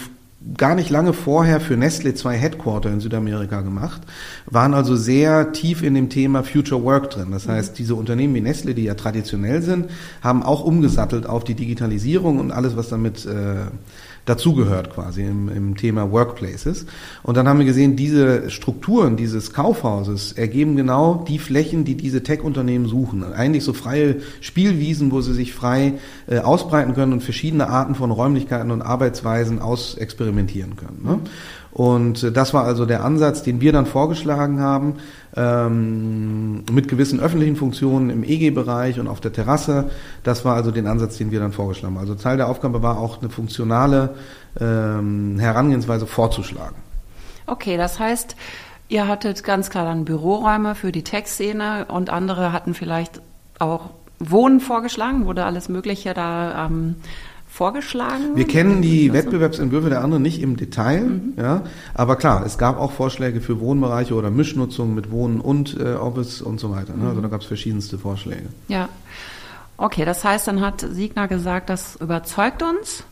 gar 0.58 0.76
nicht 0.76 0.90
lange 0.90 1.14
vorher 1.14 1.60
für 1.60 1.78
Nestle 1.78 2.14
zwei 2.14 2.36
Headquarter 2.36 2.92
in 2.92 3.00
Südamerika 3.00 3.62
gemacht, 3.62 4.02
waren 4.48 4.74
also 4.74 4.96
sehr 4.96 5.52
tief 5.52 5.84
in 5.84 5.94
dem 5.94 6.10
Thema 6.10 6.44
Future 6.44 6.84
Work 6.84 7.12
drin. 7.12 7.32
Das 7.32 7.48
heißt, 7.48 7.78
diese 7.78 7.96
Unternehmen 7.96 8.34
wie 8.34 8.42
Nestle, 8.42 8.74
die 8.74 8.84
ja 8.84 8.96
traditionell 8.96 9.62
sind, 9.62 9.90
haben 10.22 10.42
auch 10.44 10.64
umgesattelt 10.64 11.28
auf 11.28 11.44
die 11.44 11.54
Digitalisierung 11.54 12.40
und 12.40 12.52
alles, 12.52 12.76
was 12.76 12.90
damit 12.90 13.26
äh, 13.26 13.66
dazugehört 14.26 14.94
quasi 14.94 15.24
im, 15.24 15.50
im 15.50 15.76
Thema 15.76 16.12
Workplaces. 16.12 16.86
Und 17.24 17.38
dann 17.38 17.48
haben 17.48 17.60
wir 17.60 17.66
gesehen, 17.66 17.96
diese 17.96 18.50
Strukturen 18.50 19.18
dieses 19.18 19.54
Kaufhauses 19.54 20.34
ergeben 20.34 20.76
genau 20.76 21.26
die 21.28 21.40
Flächen, 21.40 21.86
die 21.86 21.96
diese 21.96 22.24
Tech-Unternehmen 22.24 22.88
suchen. 22.88 23.24
Eigentlich 23.24 23.64
so 23.64 23.74
freie 23.74 24.18
Spielwiesen, 24.42 25.12
wo 25.12 25.22
sie 25.22 25.34
sich 25.34 25.54
frei 25.54 25.94
äh, 26.28 26.40
ausbreiten 26.40 26.94
können 26.94 27.14
und 27.14 27.24
verschiedene 27.24 27.68
Arten 27.68 27.96
von 27.96 28.12
Räumlichkeiten 28.12 28.72
und 28.72 28.82
Arbeitsweisen 28.82 29.60
ausexperimentieren 29.60 30.76
können. 30.76 31.02
Ne? 31.04 31.20
Und 31.72 32.24
äh, 32.24 32.32
das 32.32 32.54
war 32.54 32.66
also 32.66 32.86
der 32.86 33.04
Ansatz, 33.04 33.44
den 33.44 33.62
wir 33.62 33.72
dann 33.72 33.86
vorgeschlagen 33.86 34.60
haben, 34.60 34.96
ähm, 35.36 36.64
mit 36.72 36.88
gewissen 36.88 37.20
öffentlichen 37.20 37.56
Funktionen 37.56 38.10
im 38.10 38.24
EG-Bereich 38.24 39.00
und 39.00 39.08
auf 39.08 39.22
der 39.22 39.34
Terrasse. 39.34 39.90
Das 40.24 40.44
war 40.44 40.56
also 40.56 40.72
den 40.72 40.88
Ansatz, 40.88 41.18
den 41.18 41.32
wir 41.32 41.40
dann 41.40 41.54
vorgeschlagen 41.54 41.96
haben. 41.96 42.02
Also 42.02 42.16
Teil 42.16 42.38
der 42.38 42.50
Aufgabe 42.50 42.84
war 42.84 42.98
auch 42.98 43.22
eine 43.22 43.30
funktionale 43.30 44.16
ähm, 44.60 45.38
Herangehensweise 45.40 46.08
vorzuschlagen. 46.08 46.76
Okay, 47.48 47.78
das 47.78 48.00
heißt, 48.00 48.36
ihr 48.90 49.08
hattet 49.08 49.44
ganz 49.44 49.70
klar 49.70 49.86
dann 49.86 50.06
Büroräume 50.06 50.76
für 50.76 50.92
die 50.92 51.04
Tech-Szene 51.04 51.86
und 51.90 52.10
andere 52.10 52.52
hatten 52.52 52.74
vielleicht 52.74 53.22
auch 53.60 53.92
Wohnen 54.20 54.60
vorgeschlagen, 54.60 55.26
wurde 55.26 55.46
alles 55.46 55.68
Mögliche 55.68 56.14
da 56.14 56.68
ähm, 56.68 56.96
vorgeschlagen? 57.52 58.36
Wir 58.36 58.48
kennen 58.48 58.82
die 58.82 59.12
Wettbewerbsentwürfe 59.12 59.90
der 59.90 60.02
anderen 60.04 60.24
nicht 60.24 60.42
im 60.42 60.56
Detail, 60.56 61.02
mhm. 61.02 61.34
ja, 61.38 61.64
aber 61.94 62.16
klar, 62.16 62.46
es 62.46 62.58
gab 62.58 62.80
auch 62.80 62.94
Vorschläge 62.94 63.42
für 63.42 63.60
Wohnbereiche 63.60 64.16
oder 64.16 64.32
Mischnutzung 64.32 64.96
mit 64.96 65.12
Wohnen 65.12 65.42
und 65.42 65.78
äh, 65.78 65.94
Office 65.96 66.42
und 66.42 66.60
so 66.60 66.72
weiter. 66.72 66.96
Ne? 66.96 67.08
Also 67.08 67.20
mhm. 67.20 67.24
da 67.24 67.30
gab 67.30 67.42
es 67.42 67.48
verschiedenste 67.48 67.98
Vorschläge. 67.98 68.48
Ja. 68.70 68.88
Okay, 69.78 70.06
das 70.06 70.24
heißt, 70.24 70.48
dann 70.48 70.62
hat 70.62 70.82
Signa 70.82 71.26
gesagt, 71.26 71.70
das 71.70 71.98
überzeugt 71.98 72.64
uns. 72.64 73.04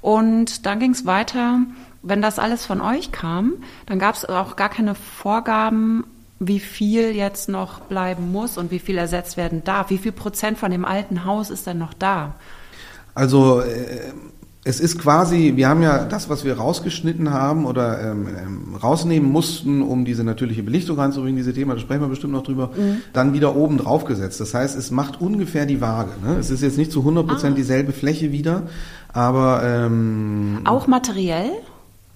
Und 0.00 0.66
dann 0.66 0.78
ging 0.80 0.92
es 0.92 1.06
weiter, 1.06 1.60
wenn 2.02 2.22
das 2.22 2.38
alles 2.38 2.66
von 2.66 2.80
euch 2.80 3.10
kam, 3.10 3.54
dann 3.86 3.98
gab 3.98 4.14
es 4.14 4.24
auch 4.24 4.56
gar 4.56 4.68
keine 4.68 4.94
Vorgaben, 4.94 6.04
wie 6.40 6.60
viel 6.60 7.16
jetzt 7.16 7.48
noch 7.48 7.80
bleiben 7.80 8.30
muss 8.30 8.58
und 8.58 8.70
wie 8.70 8.78
viel 8.78 8.98
ersetzt 8.98 9.36
werden 9.36 9.64
darf. 9.64 9.90
Wie 9.90 9.98
viel 9.98 10.12
Prozent 10.12 10.58
von 10.58 10.70
dem 10.70 10.84
alten 10.84 11.24
Haus 11.24 11.50
ist 11.50 11.66
denn 11.66 11.78
noch 11.78 11.94
da? 11.94 12.34
Also 13.18 13.62
äh, 13.62 14.12
es 14.62 14.78
ist 14.78 14.96
quasi, 14.96 15.54
wir 15.56 15.68
haben 15.68 15.82
ja 15.82 16.04
das, 16.04 16.30
was 16.30 16.44
wir 16.44 16.56
rausgeschnitten 16.56 17.32
haben 17.32 17.66
oder 17.66 18.00
ähm, 18.00 18.28
ähm, 18.28 18.74
rausnehmen 18.80 19.28
mussten, 19.28 19.82
um 19.82 20.04
diese 20.04 20.22
natürliche 20.22 20.62
Belichtung 20.62 21.00
reinzubringen, 21.00 21.36
diese 21.36 21.52
Thema, 21.52 21.74
da 21.74 21.80
sprechen 21.80 22.02
wir 22.02 22.08
bestimmt 22.08 22.32
noch 22.32 22.44
drüber, 22.44 22.70
mhm. 22.76 22.98
dann 23.12 23.32
wieder 23.32 23.56
oben 23.56 23.76
drauf 23.76 24.04
gesetzt. 24.04 24.38
Das 24.40 24.54
heißt, 24.54 24.78
es 24.78 24.92
macht 24.92 25.20
ungefähr 25.20 25.66
die 25.66 25.80
Waage. 25.80 26.12
Ne? 26.24 26.36
Es 26.38 26.50
ist 26.50 26.62
jetzt 26.62 26.78
nicht 26.78 26.92
zu 26.92 27.00
100 27.00 27.26
Prozent 27.26 27.54
ah. 27.54 27.56
dieselbe 27.56 27.92
Fläche 27.92 28.30
wieder, 28.30 28.68
aber... 29.12 29.62
Ähm, 29.64 30.60
Auch 30.64 30.86
materiell? 30.86 31.50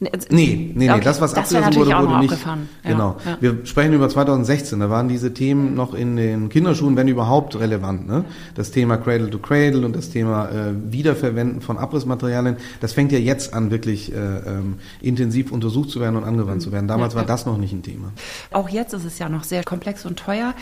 Nee, 0.02 0.18
nee, 0.30 0.72
nee, 0.74 0.90
okay. 0.90 1.00
das, 1.02 1.20
was 1.20 1.34
das 1.34 1.54
abgerissen 1.54 1.80
wurde, 1.80 1.96
wurde 1.96 2.18
nicht. 2.20 2.32
Ja, 2.32 2.58
genau. 2.90 3.16
Ja. 3.24 3.38
Wir 3.40 3.64
sprechen 3.64 3.92
über 3.92 4.08
2016, 4.08 4.80
da 4.80 4.90
waren 4.90 5.08
diese 5.08 5.32
Themen 5.32 5.74
noch 5.74 5.94
in 5.94 6.16
den 6.16 6.48
Kinderschuhen, 6.48 6.96
wenn 6.96 7.08
überhaupt, 7.08 7.58
relevant. 7.58 8.06
Ne? 8.06 8.24
Das 8.54 8.70
Thema 8.70 8.96
Cradle 8.96 9.30
to 9.30 9.38
Cradle 9.38 9.84
und 9.86 9.94
das 9.94 10.10
Thema 10.10 10.48
äh, 10.48 10.72
Wiederverwenden 10.90 11.60
von 11.60 11.78
Abrissmaterialien, 11.78 12.56
das 12.80 12.92
fängt 12.92 13.12
ja 13.12 13.18
jetzt 13.18 13.54
an, 13.54 13.70
wirklich 13.70 14.12
äh, 14.12 14.16
ähm, 14.16 14.74
intensiv 15.00 15.52
untersucht 15.52 15.90
zu 15.90 16.00
werden 16.00 16.16
und 16.16 16.24
angewandt 16.24 16.62
zu 16.62 16.72
werden. 16.72 16.88
Damals 16.88 17.14
ja, 17.14 17.20
war 17.20 17.26
das 17.26 17.46
noch 17.46 17.58
nicht 17.58 17.72
ein 17.72 17.82
Thema. 17.82 18.12
Auch 18.50 18.68
jetzt 18.68 18.92
ist 18.94 19.04
es 19.04 19.18
ja 19.18 19.28
noch 19.28 19.44
sehr 19.44 19.64
komplex 19.64 20.04
und 20.04 20.18
teuer. 20.18 20.54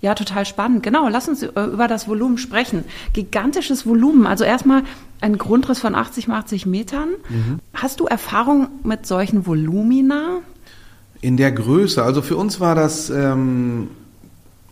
Ja, 0.00 0.14
total 0.14 0.46
spannend. 0.46 0.82
Genau, 0.82 1.08
lass 1.08 1.28
uns 1.28 1.42
äh, 1.42 1.48
über 1.48 1.86
das 1.86 2.08
Volumen 2.08 2.38
sprechen. 2.38 2.84
Gigantisches 3.12 3.86
Volumen. 3.86 4.26
Also 4.26 4.44
erstmal 4.44 4.82
ein 5.20 5.36
Grundriss 5.36 5.78
von 5.78 5.94
80 5.94 6.28
mal 6.28 6.38
80 6.38 6.66
Metern. 6.66 7.10
Mhm. 7.28 7.58
Hast 7.74 8.00
du 8.00 8.06
Erfahrung 8.06 8.68
mit 8.82 9.06
solchen 9.06 9.46
Volumina? 9.46 10.38
In 11.20 11.36
der 11.36 11.52
Größe. 11.52 12.02
Also 12.02 12.22
für 12.22 12.36
uns 12.36 12.60
war 12.60 12.74
das 12.74 13.10
ähm, 13.10 13.88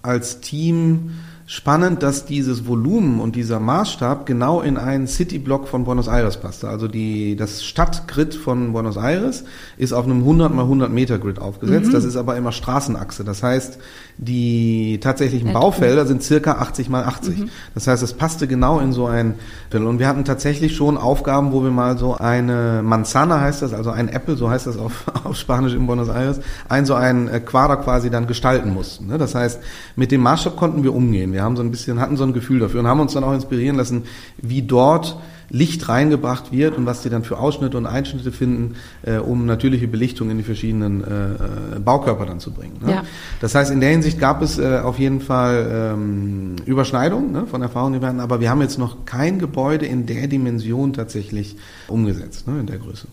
als 0.00 0.40
Team 0.40 1.10
spannend, 1.48 2.02
dass 2.02 2.26
dieses 2.26 2.66
Volumen 2.66 3.20
und 3.20 3.34
dieser 3.34 3.58
Maßstab 3.58 4.26
genau 4.26 4.60
in 4.60 4.76
einen 4.76 5.06
City-Block 5.06 5.66
von 5.66 5.84
Buenos 5.84 6.06
Aires 6.06 6.38
passte. 6.38 6.68
Also 6.68 6.88
die, 6.88 7.36
das 7.36 7.64
Stadtgrid 7.64 8.34
von 8.34 8.74
Buenos 8.74 8.98
Aires 8.98 9.44
ist 9.78 9.94
auf 9.94 10.04
einem 10.04 10.18
100 10.18 10.52
mal 10.52 10.64
100 10.64 10.92
Meter 10.92 11.18
Grid 11.18 11.38
aufgesetzt. 11.38 11.88
Mhm. 11.88 11.92
Das 11.92 12.04
ist 12.04 12.16
aber 12.16 12.36
immer 12.36 12.52
Straßenachse. 12.52 13.24
Das 13.24 13.42
heißt, 13.42 13.78
die 14.18 14.98
tatsächlichen 15.00 15.52
Baufelder 15.52 16.04
sind 16.04 16.22
circa 16.22 16.52
80 16.52 16.88
mal 16.90 17.04
80. 17.04 17.38
Mhm. 17.38 17.48
Das 17.74 17.86
heißt, 17.86 18.02
es 18.02 18.12
passte 18.12 18.46
genau 18.46 18.80
in 18.80 18.92
so 18.92 19.06
ein 19.06 19.36
Viertel. 19.78 19.86
Und 19.86 19.98
wir 19.98 20.08
hatten 20.08 20.24
tatsächlich 20.24 20.76
schon 20.76 20.96
Aufgaben, 20.96 21.52
wo 21.52 21.62
wir 21.62 21.70
mal 21.70 21.96
so 21.98 22.16
eine 22.16 22.80
Manzana 22.82 23.40
heißt 23.40 23.62
das, 23.62 23.72
also 23.72 23.90
ein 23.90 24.08
Apple, 24.08 24.36
so 24.36 24.50
heißt 24.50 24.66
das 24.66 24.78
auf, 24.78 25.04
auf 25.24 25.36
Spanisch 25.36 25.74
in 25.74 25.86
Buenos 25.86 26.08
Aires, 26.08 26.40
ein 26.68 26.86
so 26.86 26.94
ein 26.94 27.28
äh, 27.28 27.40
Quader 27.40 27.76
quasi 27.76 28.10
dann 28.10 28.26
gestalten 28.26 28.72
mussten. 28.72 29.06
Ne? 29.06 29.18
Das 29.18 29.34
heißt, 29.34 29.60
mit 29.96 30.10
dem 30.10 30.20
Maßstab 30.22 30.56
konnten 30.56 30.82
wir 30.82 30.94
umgehen. 30.94 31.32
Wir 31.32 31.42
haben 31.42 31.56
so 31.56 31.62
ein 31.62 31.70
bisschen, 31.70 32.00
hatten 32.00 32.16
so 32.16 32.24
ein 32.24 32.32
Gefühl 32.32 32.60
dafür 32.60 32.80
und 32.80 32.86
haben 32.86 33.00
uns 33.00 33.12
dann 33.12 33.24
auch 33.24 33.34
inspirieren 33.34 33.76
lassen, 33.76 34.04
wie 34.38 34.62
dort 34.62 35.18
Licht 35.50 35.88
reingebracht 35.88 36.52
wird 36.52 36.76
und 36.76 36.86
was 36.86 37.02
die 37.02 37.08
dann 37.08 37.24
für 37.24 37.38
Ausschnitte 37.38 37.76
und 37.78 37.86
Einschnitte 37.86 38.32
finden, 38.32 38.76
äh, 39.02 39.16
um 39.16 39.46
natürliche 39.46 39.88
Belichtung 39.88 40.30
in 40.30 40.38
die 40.38 40.44
verschiedenen 40.44 41.02
äh, 41.02 41.78
Baukörper 41.80 42.26
dann 42.26 42.40
zu 42.40 42.52
bringen. 42.52 42.78
Ne? 42.84 42.92
Ja. 42.92 43.04
Das 43.40 43.54
heißt, 43.54 43.70
in 43.70 43.80
der 43.80 43.90
Hinsicht 43.90 44.18
gab 44.18 44.42
es 44.42 44.58
äh, 44.58 44.80
auf 44.82 44.98
jeden 44.98 45.20
Fall 45.20 45.94
ähm, 45.94 46.56
Überschneidungen 46.66 47.32
ne, 47.32 47.46
von 47.46 47.62
Erfahrungen, 47.62 48.00
die 48.00 48.06
hatten, 48.06 48.20
aber 48.20 48.40
wir 48.40 48.50
haben 48.50 48.60
jetzt 48.60 48.78
noch 48.78 49.06
kein 49.06 49.38
Gebäude 49.38 49.86
in 49.86 50.06
der 50.06 50.26
Dimension 50.26 50.92
tatsächlich 50.92 51.56
umgesetzt, 51.88 52.46
ne, 52.46 52.60
in 52.60 52.66
der 52.66 52.78
Größe. 52.78 53.06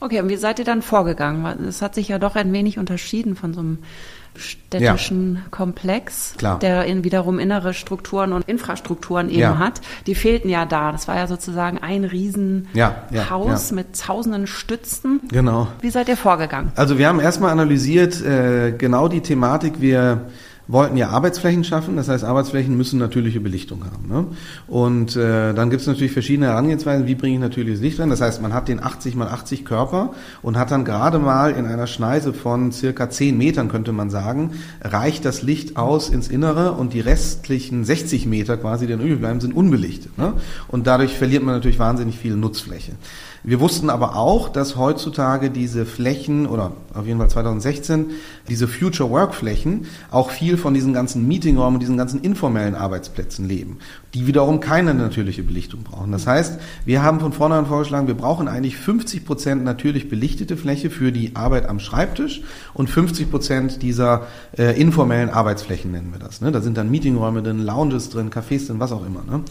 Okay, 0.00 0.20
und 0.20 0.28
wie 0.28 0.36
seid 0.36 0.60
ihr 0.60 0.64
dann 0.64 0.82
vorgegangen? 0.82 1.44
Es 1.64 1.82
hat 1.82 1.94
sich 1.94 2.08
ja 2.08 2.18
doch 2.18 2.36
ein 2.36 2.52
wenig 2.52 2.78
unterschieden 2.78 3.34
von 3.34 3.52
so 3.52 3.60
einem 3.60 3.78
städtischen 4.38 5.34
ja. 5.36 5.40
Komplex, 5.50 6.34
Klar. 6.38 6.58
der 6.58 6.84
in 6.84 7.04
wiederum 7.04 7.38
innere 7.38 7.74
Strukturen 7.74 8.32
und 8.32 8.48
Infrastrukturen 8.48 9.28
eben 9.28 9.40
ja. 9.40 9.58
hat. 9.58 9.80
Die 10.06 10.14
fehlten 10.14 10.48
ja 10.48 10.64
da. 10.64 10.92
Das 10.92 11.08
war 11.08 11.16
ja 11.16 11.26
sozusagen 11.26 11.78
ein 11.78 12.04
Riesenhaus 12.04 13.70
ja, 13.70 13.74
mit 13.74 14.00
tausenden 14.00 14.46
Stützen. 14.46 15.20
Genau. 15.30 15.68
Wie 15.80 15.90
seid 15.90 16.08
ihr 16.08 16.16
vorgegangen? 16.16 16.72
Also 16.76 16.98
wir 16.98 17.08
haben 17.08 17.20
erstmal 17.20 17.50
analysiert, 17.50 18.22
äh, 18.22 18.72
genau 18.72 19.08
die 19.08 19.20
Thematik. 19.20 19.80
Wir 19.80 20.28
wollten 20.68 20.96
ja 20.98 21.08
Arbeitsflächen 21.08 21.64
schaffen, 21.64 21.96
das 21.96 22.08
heißt, 22.08 22.24
Arbeitsflächen 22.24 22.76
müssen 22.76 22.98
natürliche 22.98 23.40
Belichtung 23.40 23.84
haben. 23.84 24.08
Ne? 24.08 24.26
Und 24.66 25.16
äh, 25.16 25.54
dann 25.54 25.70
gibt 25.70 25.80
es 25.80 25.86
natürlich 25.86 26.12
verschiedene 26.12 26.48
Herangehensweisen, 26.48 27.06
wie 27.06 27.14
bringe 27.14 27.34
ich 27.34 27.40
natürliches 27.40 27.80
Licht 27.80 27.98
rein. 27.98 28.10
Das 28.10 28.20
heißt, 28.20 28.42
man 28.42 28.52
hat 28.52 28.68
den 28.68 28.82
80 28.82 29.16
mal 29.16 29.28
80 29.28 29.64
Körper 29.64 30.12
und 30.42 30.58
hat 30.58 30.70
dann 30.70 30.84
gerade 30.84 31.18
mal 31.18 31.52
in 31.52 31.64
einer 31.66 31.86
Schneise 31.86 32.34
von 32.34 32.70
circa 32.70 33.08
10 33.08 33.36
Metern, 33.36 33.68
könnte 33.68 33.92
man 33.92 34.10
sagen, 34.10 34.52
reicht 34.82 35.24
das 35.24 35.40
Licht 35.40 35.78
aus 35.78 36.10
ins 36.10 36.28
Innere 36.28 36.72
und 36.72 36.92
die 36.92 37.00
restlichen 37.00 37.84
60 37.84 38.26
Meter 38.26 38.58
quasi, 38.58 38.86
die 38.86 38.92
übrig 38.92 39.20
bleiben, 39.20 39.40
sind 39.40 39.56
unbelichtet. 39.56 40.18
Ne? 40.18 40.34
Und 40.68 40.86
dadurch 40.86 41.16
verliert 41.16 41.42
man 41.42 41.54
natürlich 41.54 41.78
wahnsinnig 41.78 42.18
viel 42.18 42.36
Nutzfläche. 42.36 42.92
Wir 43.44 43.60
wussten 43.60 43.88
aber 43.88 44.16
auch, 44.16 44.50
dass 44.50 44.76
heutzutage 44.76 45.50
diese 45.50 45.86
Flächen 45.86 46.46
oder 46.46 46.72
auf 46.92 47.06
jeden 47.06 47.18
Fall 47.18 47.30
2016 47.30 48.10
diese 48.48 48.68
Future 48.68 49.10
Work 49.10 49.34
Flächen 49.34 49.86
auch 50.10 50.30
viel 50.30 50.57
von 50.58 50.74
diesen 50.74 50.92
ganzen 50.92 51.26
Meetingräumen 51.26 51.74
und 51.74 51.80
diesen 51.80 51.96
ganzen 51.96 52.20
informellen 52.20 52.74
Arbeitsplätzen 52.74 53.48
leben, 53.48 53.78
die 54.18 54.26
wiederum 54.26 54.58
keine 54.58 54.94
natürliche 54.94 55.44
Belichtung 55.44 55.84
brauchen. 55.84 56.10
Das 56.10 56.26
heißt, 56.26 56.58
wir 56.84 57.02
haben 57.02 57.20
von 57.20 57.32
vornherein 57.32 57.66
vorgeschlagen, 57.66 58.08
wir 58.08 58.16
brauchen 58.16 58.48
eigentlich 58.48 58.76
50 58.76 59.24
Prozent 59.24 59.64
natürlich 59.64 60.08
belichtete 60.08 60.56
Fläche 60.56 60.90
für 60.90 61.12
die 61.12 61.36
Arbeit 61.36 61.68
am 61.68 61.78
Schreibtisch 61.78 62.42
und 62.74 62.90
50 62.90 63.30
Prozent 63.30 63.82
dieser 63.82 64.26
äh, 64.56 64.80
informellen 64.80 65.30
Arbeitsflächen 65.30 65.92
nennen 65.92 66.12
wir 66.12 66.18
das. 66.18 66.40
Ne? 66.40 66.50
Da 66.50 66.60
sind 66.60 66.76
dann 66.76 66.90
Meetingräume 66.90 67.42
drin, 67.44 67.64
Lounges 67.64 68.10
drin, 68.10 68.30
Cafés 68.30 68.66
drin, 68.66 68.80
was 68.80 68.90
auch 68.90 69.06
immer. 69.06 69.22
Ne? 69.22 69.44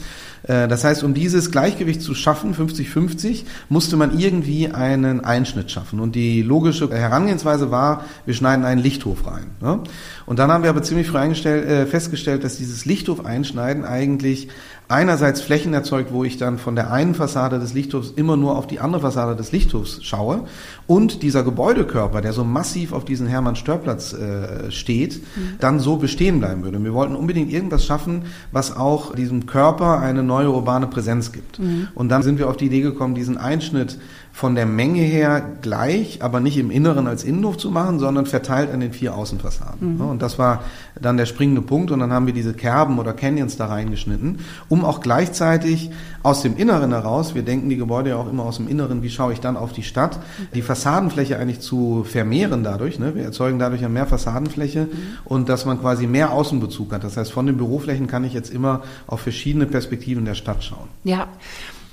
Äh, 0.43 0.67
das 0.67 0.83
heißt, 0.83 1.03
um 1.03 1.13
dieses 1.13 1.51
Gleichgewicht 1.51 2.01
zu 2.01 2.13
schaffen, 2.13 2.53
50-50, 2.53 3.43
musste 3.69 3.95
man 3.95 4.19
irgendwie 4.19 4.69
einen 4.69 5.23
Einschnitt 5.23 5.71
schaffen. 5.71 6.01
Und 6.01 6.15
die 6.15 6.41
logische 6.41 6.89
Herangehensweise 6.89 7.71
war, 7.71 8.03
wir 8.25 8.33
schneiden 8.33 8.65
einen 8.65 8.81
Lichthof 8.81 9.25
rein. 9.27 9.45
Ne? 9.61 9.79
Und 10.25 10.39
dann 10.39 10.51
haben 10.51 10.63
wir 10.63 10.69
aber 10.69 10.83
ziemlich 10.83 11.07
früh 11.07 11.17
äh, 11.17 11.85
festgestellt, 11.85 12.43
dass 12.43 12.57
dieses 12.57 12.85
Lichthof 12.85 13.25
einschneiden 13.25 13.85
eigentlich 13.85 14.49
einerseits 14.89 15.41
Flächen 15.41 15.73
erzeugt, 15.73 16.13
wo 16.13 16.23
ich 16.23 16.37
dann 16.37 16.57
von 16.57 16.75
der 16.75 16.91
einen 16.91 17.13
Fassade 17.13 17.59
des 17.59 17.73
Lichthofs 17.73 18.11
immer 18.15 18.37
nur 18.37 18.57
auf 18.57 18.67
die 18.67 18.79
andere 18.79 19.01
Fassade 19.01 19.35
des 19.35 19.51
Lichthofs 19.51 20.03
schaue 20.03 20.45
und 20.85 21.23
dieser 21.23 21.43
Gebäudekörper, 21.43 22.21
der 22.21 22.31
so 22.31 22.43
massiv 22.43 22.93
auf 22.93 23.03
diesen 23.03 23.27
Hermann-Störplatz 23.27 24.13
äh, 24.13 24.71
steht, 24.71 25.21
mhm. 25.35 25.55
dann 25.59 25.79
so 25.79 25.97
bestehen 25.97 26.39
bleiben 26.39 26.63
würde. 26.63 26.81
Wir 26.81 26.93
wollten 26.93 27.15
unbedingt 27.15 27.51
irgendwas 27.51 27.85
schaffen, 27.85 28.23
was 28.51 28.75
auch 28.75 29.13
diesem 29.13 29.45
Körper 29.45 29.99
eine 29.99 30.23
neue 30.23 30.51
urbane 30.51 30.87
Präsenz 30.87 31.31
gibt. 31.31 31.59
Mhm. 31.59 31.89
Und 31.93 32.09
dann 32.09 32.23
sind 32.23 32.39
wir 32.39 32.49
auf 32.49 32.57
die 32.57 32.67
Idee 32.67 32.81
gekommen, 32.81 33.13
diesen 33.13 33.37
Einschnitt 33.37 33.97
von 34.37 34.53
der 34.53 34.67
Menge 34.67 35.01
her 35.01 35.41
gleich, 35.63 36.21
aber 36.21 36.39
nicht 36.39 36.59
im 36.59 36.69
Inneren 36.69 37.07
als 37.07 37.23
Innenhof 37.23 37.57
zu 37.57 37.71
machen, 37.71 37.97
sondern 37.97 38.27
verteilt 38.27 38.71
an 38.71 38.81
den 38.81 38.93
vier 38.93 39.15
Außenfassaden. 39.15 39.95
Mhm. 39.95 40.01
Und 40.01 40.21
das 40.21 40.37
war 40.37 40.63
dann 41.01 41.17
der 41.17 41.25
springende 41.25 41.63
Punkt 41.63 41.89
und 41.89 42.01
dann 42.01 42.13
haben 42.13 42.27
wir 42.27 42.35
diese 42.35 42.53
Kerben 42.53 42.99
oder 42.99 43.13
Canyons 43.13 43.57
da 43.57 43.65
reingeschnitten, 43.65 44.41
um 44.69 44.85
auch 44.85 44.99
gleichzeitig 44.99 45.89
aus 46.21 46.43
dem 46.43 46.55
Inneren 46.55 46.91
heraus, 46.91 47.33
wir 47.33 47.41
denken 47.41 47.67
die 47.67 47.77
Gebäude 47.77 48.11
ja 48.11 48.17
auch 48.17 48.29
immer 48.29 48.43
aus 48.43 48.57
dem 48.57 48.67
Inneren, 48.67 49.01
wie 49.01 49.09
schaue 49.09 49.33
ich 49.33 49.39
dann 49.39 49.57
auf 49.57 49.73
die 49.73 49.81
Stadt, 49.81 50.19
die 50.53 50.61
Fassadenfläche 50.61 51.39
eigentlich 51.39 51.61
zu 51.61 52.03
vermehren 52.03 52.63
dadurch. 52.63 52.99
Ne? 52.99 53.15
Wir 53.15 53.23
erzeugen 53.23 53.57
dadurch 53.57 53.81
ja 53.81 53.89
mehr 53.89 54.05
Fassadenfläche 54.05 54.81
mhm. 54.81 54.89
und 55.25 55.49
dass 55.49 55.65
man 55.65 55.79
quasi 55.81 56.05
mehr 56.05 56.31
Außenbezug 56.31 56.93
hat. 56.93 57.03
Das 57.03 57.17
heißt, 57.17 57.31
von 57.31 57.47
den 57.47 57.57
Büroflächen 57.57 58.05
kann 58.05 58.23
ich 58.23 58.33
jetzt 58.33 58.51
immer 58.51 58.83
auf 59.07 59.21
verschiedene 59.21 59.65
Perspektiven 59.65 60.25
der 60.25 60.35
Stadt 60.35 60.63
schauen. 60.63 60.89
Ja. 61.05 61.25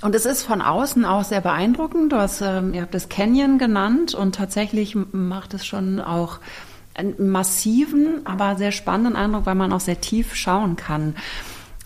Und 0.05 0.13
es 0.13 0.27
ist 0.27 0.43
von 0.43 0.61
außen 0.61 1.03
auch 1.03 1.23
sehr 1.23 1.41
beeindruckend. 1.41 2.11
Du 2.11 2.17
hast, 2.17 2.39
ähm, 2.41 2.75
ihr 2.75 2.83
habt 2.83 2.93
das 2.93 3.09
Canyon 3.09 3.57
genannt 3.57 4.13
und 4.13 4.35
tatsächlich 4.35 4.95
macht 5.11 5.55
es 5.55 5.65
schon 5.65 5.99
auch 5.99 6.37
einen 6.93 7.31
massiven, 7.31 8.23
aber 8.23 8.55
sehr 8.55 8.71
spannenden 8.71 9.15
Eindruck, 9.15 9.47
weil 9.47 9.55
man 9.55 9.73
auch 9.73 9.79
sehr 9.79 9.99
tief 10.01 10.35
schauen 10.35 10.75
kann. 10.75 11.15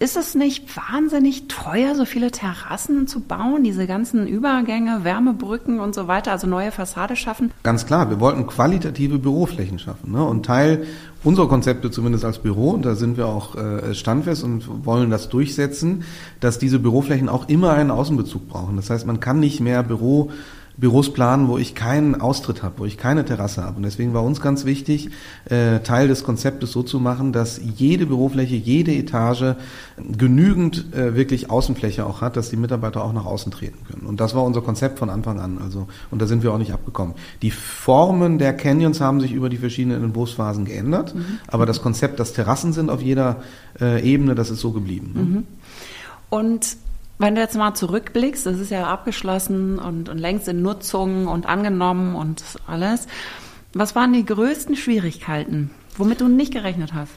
Ist 0.02 0.16
es 0.16 0.34
nicht 0.34 0.78
wahnsinnig 0.78 1.50
teuer, 1.50 1.94
so 1.94 2.06
viele 2.06 2.32
Terrassen 2.32 3.06
zu 3.06 3.20
bauen, 3.20 3.66
diese 3.66 3.86
ganzen 3.86 4.28
Übergänge, 4.28 5.04
Wärmebrücken 5.04 5.82
und 5.82 5.94
so 5.94 6.08
weiter, 6.08 6.32
also 6.32 6.48
neue 6.48 6.72
Fassade 6.72 7.18
schaffen? 7.18 7.52
Ganz 7.64 7.86
klar, 7.86 8.10
wir 8.10 8.22
wollten 8.22 8.48
qualitative 8.48 9.20
Büroflächen 9.20 9.78
schaffen. 9.78 10.14
Ne? 10.14 10.24
Und 10.24 10.46
Teil 10.46 10.86
unsere 11.26 11.50
Konzepte 11.50 11.92
zumindest 11.92 12.24
als 12.24 12.40
Büro, 12.40 12.70
und 12.70 12.86
da 12.86 12.96
sind 12.96 13.18
wir 13.18 13.26
auch 13.26 13.58
äh, 13.58 13.94
standfest 13.94 14.46
und 14.46 14.86
wollen 14.86 15.10
das 15.10 15.28
durchsetzen, 15.28 16.06
dass 16.40 16.60
diese 16.60 16.80
Büroflächen 16.80 17.28
auch 17.28 17.50
immer 17.50 17.74
einen 17.74 17.92
Außenbezug 17.92 18.48
brauchen. 18.48 18.78
Das 18.78 18.90
heißt, 18.90 19.06
man 19.06 19.20
kann 19.20 19.42
nicht 19.42 19.60
mehr 19.60 19.84
Büro 19.84 20.32
Büros 20.80 21.12
planen, 21.12 21.50
wo 21.50 21.58
ich 21.58 21.76
keinen 21.76 22.20
Austritt 22.20 22.64
habe, 22.64 22.80
wo 22.80 22.86
ich 22.86 22.98
keine 22.98 23.26
Terrasse 23.26 23.64
habe. 23.64 23.78
Und 23.78 23.84
deswegen 23.84 24.14
war 24.14 24.24
uns 24.24 24.40
ganz 24.40 24.64
wichtig, 24.64 25.10
äh, 25.46 25.80
Teil 25.80 26.08
des 26.08 26.24
Konzeptes 26.24 26.72
so 26.72 26.84
zu 26.84 27.00
machen, 27.00 27.34
dass 27.34 27.60
jede 27.76 28.06
Bürofläche, 28.06 28.56
jede 28.56 28.94
Etage 28.94 29.56
genügend 29.98 30.94
äh, 30.94 31.16
wirklich 31.16 31.50
Außenfläche 31.50 32.06
auch 32.06 32.22
hat, 32.22 32.38
dass 32.38 32.50
die 32.50 32.56
Mitarbeiter 32.56 33.04
auch 33.04 33.12
nach 33.12 33.26
außen 33.26 33.52
treten 33.52 33.80
können. 33.92 34.06
Und 34.06 34.22
das 34.22 34.36
war 34.36 34.44
unser 34.44 34.62
Konzept 34.62 35.00
von 35.00 35.10
Anfang 35.10 35.40
an. 35.42 35.58
Also 35.62 35.88
und 36.12 36.22
da 36.22 36.28
sind 36.28 36.44
wir 36.44 36.54
auch 36.54 36.58
nicht 36.58 36.72
abgekommen. 36.72 37.16
Die 37.42 37.52
Formen 37.52 38.38
der 38.38 38.54
Canyons 38.54 39.02
haben 39.02 39.20
sich 39.20 39.34
über 39.34 39.50
die 39.50 39.58
verschiedenen 39.58 40.02
Entwurfsphasen 40.04 40.64
geändert, 40.64 41.14
mhm. 41.14 41.40
aber 41.48 41.66
das 41.66 41.82
Konzept, 41.82 42.20
dass 42.22 42.32
Terrassen 42.32 42.72
sind 42.72 42.90
auf 42.90 43.02
jeder 43.02 43.44
äh, 43.82 44.02
Ebene, 44.02 44.34
das 44.34 44.50
ist 44.50 44.62
so 44.62 44.72
geblieben. 44.72 45.12
Ne? 45.14 45.22
Mhm. 45.22 45.44
Und 46.30 46.78
wenn 47.20 47.36
du 47.36 47.42
jetzt 47.42 47.56
mal 47.56 47.74
zurückblickst, 47.76 48.46
das 48.46 48.58
ist 48.58 48.72
ja 48.72 48.88
abgeschlossen 48.88 49.78
und, 49.78 50.10
und 50.10 50.18
längst 50.18 50.48
in 50.48 50.62
Nutzung 50.62 51.28
und 51.28 51.46
angenommen 51.46 52.16
und 52.16 52.44
alles. 52.66 53.08
Was 53.74 53.94
waren 53.96 54.14
die 54.14 54.26
größten 54.26 54.76
Schwierigkeiten, 54.76 55.70
womit 55.98 56.22
du 56.22 56.28
nicht 56.28 56.54
gerechnet 56.54 56.94
hast? 56.94 57.12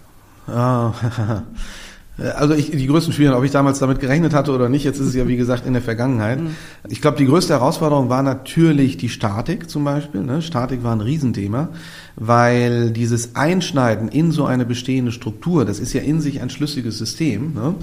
Ah, 0.49 0.92
Also 2.19 2.52
ich, 2.52 2.71
die 2.71 2.87
größten 2.87 3.14
Schwierigkeiten, 3.14 3.38
ob 3.38 3.45
ich 3.45 3.52
damals 3.52 3.78
damit 3.78 3.99
gerechnet 3.99 4.35
hatte 4.35 4.52
oder 4.52 4.69
nicht, 4.69 4.85
jetzt 4.85 5.00
ist 5.00 5.09
es 5.09 5.14
ja 5.14 5.26
wie 5.28 5.37
gesagt 5.37 5.66
in 5.66 5.73
der 5.73 5.81
Vergangenheit. 5.81 6.40
Mhm. 6.40 6.50
Ich 6.90 7.00
glaube, 7.00 7.16
die 7.16 7.25
größte 7.25 7.54
Herausforderung 7.54 8.11
war 8.11 8.23
natürlich 8.23 8.99
die 8.99 9.09
Statik 9.09 9.71
zum 9.71 9.85
Beispiel. 9.85 10.23
Ne? 10.23 10.42
Statik 10.42 10.85
war 10.85 10.92
ein 10.95 11.00
Riesenthema, 11.00 11.71
weil 12.16 12.90
dieses 12.90 13.35
Einschneiden 13.35 14.09
in 14.09 14.31
so 14.31 14.45
eine 14.45 14.66
bestehende 14.66 15.11
Struktur, 15.11 15.64
das 15.64 15.78
ist 15.78 15.95
ja 15.95 16.02
in 16.02 16.21
sich 16.21 16.42
ein 16.42 16.50
schlüssiges 16.50 16.99
System, 16.99 17.54
ne? 17.54 17.75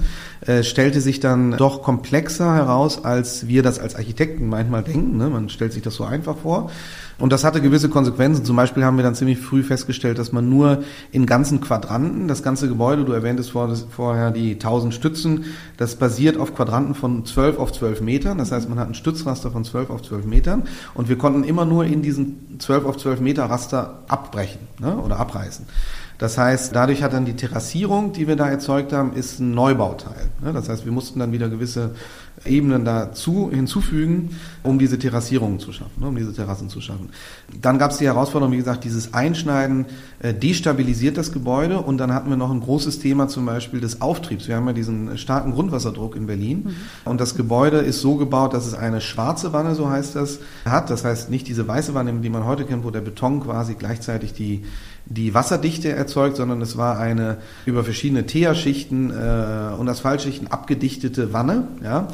äh, 0.46 0.62
stellte 0.62 1.00
sich 1.00 1.18
dann 1.18 1.56
doch 1.56 1.82
komplexer 1.82 2.54
heraus, 2.54 3.04
als 3.04 3.48
wir 3.48 3.64
das 3.64 3.80
als 3.80 3.96
Architekten 3.96 4.48
manchmal 4.48 4.84
denken. 4.84 5.16
Ne? 5.16 5.28
Man 5.28 5.48
stellt 5.48 5.72
sich 5.72 5.82
das 5.82 5.96
so 5.96 6.04
einfach 6.04 6.36
vor. 6.38 6.70
Und 7.20 7.32
das 7.32 7.44
hatte 7.44 7.60
gewisse 7.60 7.88
Konsequenzen. 7.88 8.44
Zum 8.44 8.56
Beispiel 8.56 8.84
haben 8.84 8.96
wir 8.96 9.04
dann 9.04 9.14
ziemlich 9.14 9.38
früh 9.38 9.62
festgestellt, 9.62 10.18
dass 10.18 10.32
man 10.32 10.48
nur 10.48 10.82
in 11.12 11.26
ganzen 11.26 11.60
Quadranten, 11.60 12.26
das 12.26 12.42
ganze 12.42 12.68
Gebäude, 12.68 13.04
du 13.04 13.12
erwähntest 13.12 13.50
vorher 13.52 14.30
die 14.30 14.54
1000 14.54 14.94
Stützen, 14.94 15.44
das 15.76 15.96
basiert 15.96 16.38
auf 16.38 16.54
Quadranten 16.54 16.94
von 16.94 17.24
12 17.24 17.58
auf 17.58 17.72
12 17.72 18.00
Metern. 18.00 18.38
Das 18.38 18.52
heißt, 18.52 18.68
man 18.68 18.78
hat 18.78 18.88
ein 18.88 18.94
Stützraster 18.94 19.50
von 19.50 19.64
12 19.64 19.90
auf 19.90 20.02
12 20.02 20.24
Metern 20.24 20.62
und 20.94 21.08
wir 21.08 21.18
konnten 21.18 21.44
immer 21.44 21.64
nur 21.64 21.84
in 21.84 22.02
diesen 22.02 22.58
12 22.58 22.84
auf 22.86 22.96
12 22.96 23.20
Meter 23.20 23.44
Raster 23.44 24.02
abbrechen 24.08 24.60
ne, 24.80 24.96
oder 24.96 25.18
abreißen. 25.18 25.66
Das 26.20 26.36
heißt, 26.36 26.76
dadurch 26.76 27.02
hat 27.02 27.14
dann 27.14 27.24
die 27.24 27.34
Terrassierung, 27.34 28.12
die 28.12 28.28
wir 28.28 28.36
da 28.36 28.46
erzeugt 28.46 28.92
haben, 28.92 29.14
ist 29.14 29.40
ein 29.40 29.52
Neubauteil. 29.52 30.28
Ne? 30.42 30.52
Das 30.52 30.68
heißt, 30.68 30.84
wir 30.84 30.92
mussten 30.92 31.18
dann 31.18 31.32
wieder 31.32 31.48
gewisse 31.48 31.92
Ebenen 32.44 32.84
dazu 32.84 33.50
hinzufügen, 33.50 34.36
um 34.62 34.78
diese 34.78 34.98
Terrassierungen 34.98 35.58
zu 35.58 35.72
schaffen, 35.72 36.00
ne, 36.00 36.08
um 36.08 36.16
diese 36.16 36.32
Terrassen 36.32 36.68
zu 36.68 36.80
schaffen. 36.80 37.10
Dann 37.60 37.78
gab 37.78 37.90
es 37.90 37.98
die 37.98 38.06
Herausforderung, 38.06 38.52
wie 38.52 38.58
gesagt, 38.58 38.84
dieses 38.84 39.12
Einschneiden 39.12 39.86
äh, 40.20 40.32
destabilisiert 40.32 41.18
das 41.18 41.32
Gebäude 41.32 41.80
und 41.80 41.98
dann 41.98 42.14
hatten 42.14 42.30
wir 42.30 42.36
noch 42.36 42.50
ein 42.50 42.60
großes 42.60 42.98
Thema 42.98 43.28
zum 43.28 43.44
Beispiel 43.44 43.80
des 43.80 44.00
Auftriebs. 44.00 44.48
Wir 44.48 44.56
haben 44.56 44.66
ja 44.66 44.72
diesen 44.72 45.18
starken 45.18 45.52
Grundwasserdruck 45.52 46.16
in 46.16 46.26
Berlin 46.26 46.62
mhm. 46.64 46.74
und 47.04 47.20
das 47.20 47.34
Gebäude 47.34 47.78
ist 47.78 48.00
so 48.00 48.16
gebaut, 48.16 48.54
dass 48.54 48.66
es 48.66 48.74
eine 48.74 49.00
schwarze 49.02 49.52
Wanne, 49.52 49.74
so 49.74 49.90
heißt 49.90 50.16
das, 50.16 50.40
hat. 50.64 50.88
Das 50.88 51.04
heißt 51.04 51.30
nicht 51.30 51.46
diese 51.46 51.68
weiße 51.68 51.92
Wanne, 51.92 52.12
die 52.12 52.30
man 52.30 52.44
heute 52.44 52.64
kennt, 52.64 52.84
wo 52.84 52.90
der 52.90 53.02
Beton 53.02 53.40
quasi 53.40 53.74
gleichzeitig 53.74 54.32
die 54.32 54.64
die 55.06 55.34
Wasserdichte 55.34 55.90
erzeugt, 55.90 56.36
sondern 56.36 56.60
es 56.60 56.76
war 56.76 56.98
eine 56.98 57.38
über 57.66 57.84
verschiedene 57.84 58.26
Teerschichten 58.26 59.10
äh, 59.10 59.74
und 59.74 59.88
Asphaltschichten 59.88 60.48
abgedichtete 60.48 61.32
Wanne, 61.32 61.68
ja, 61.82 62.08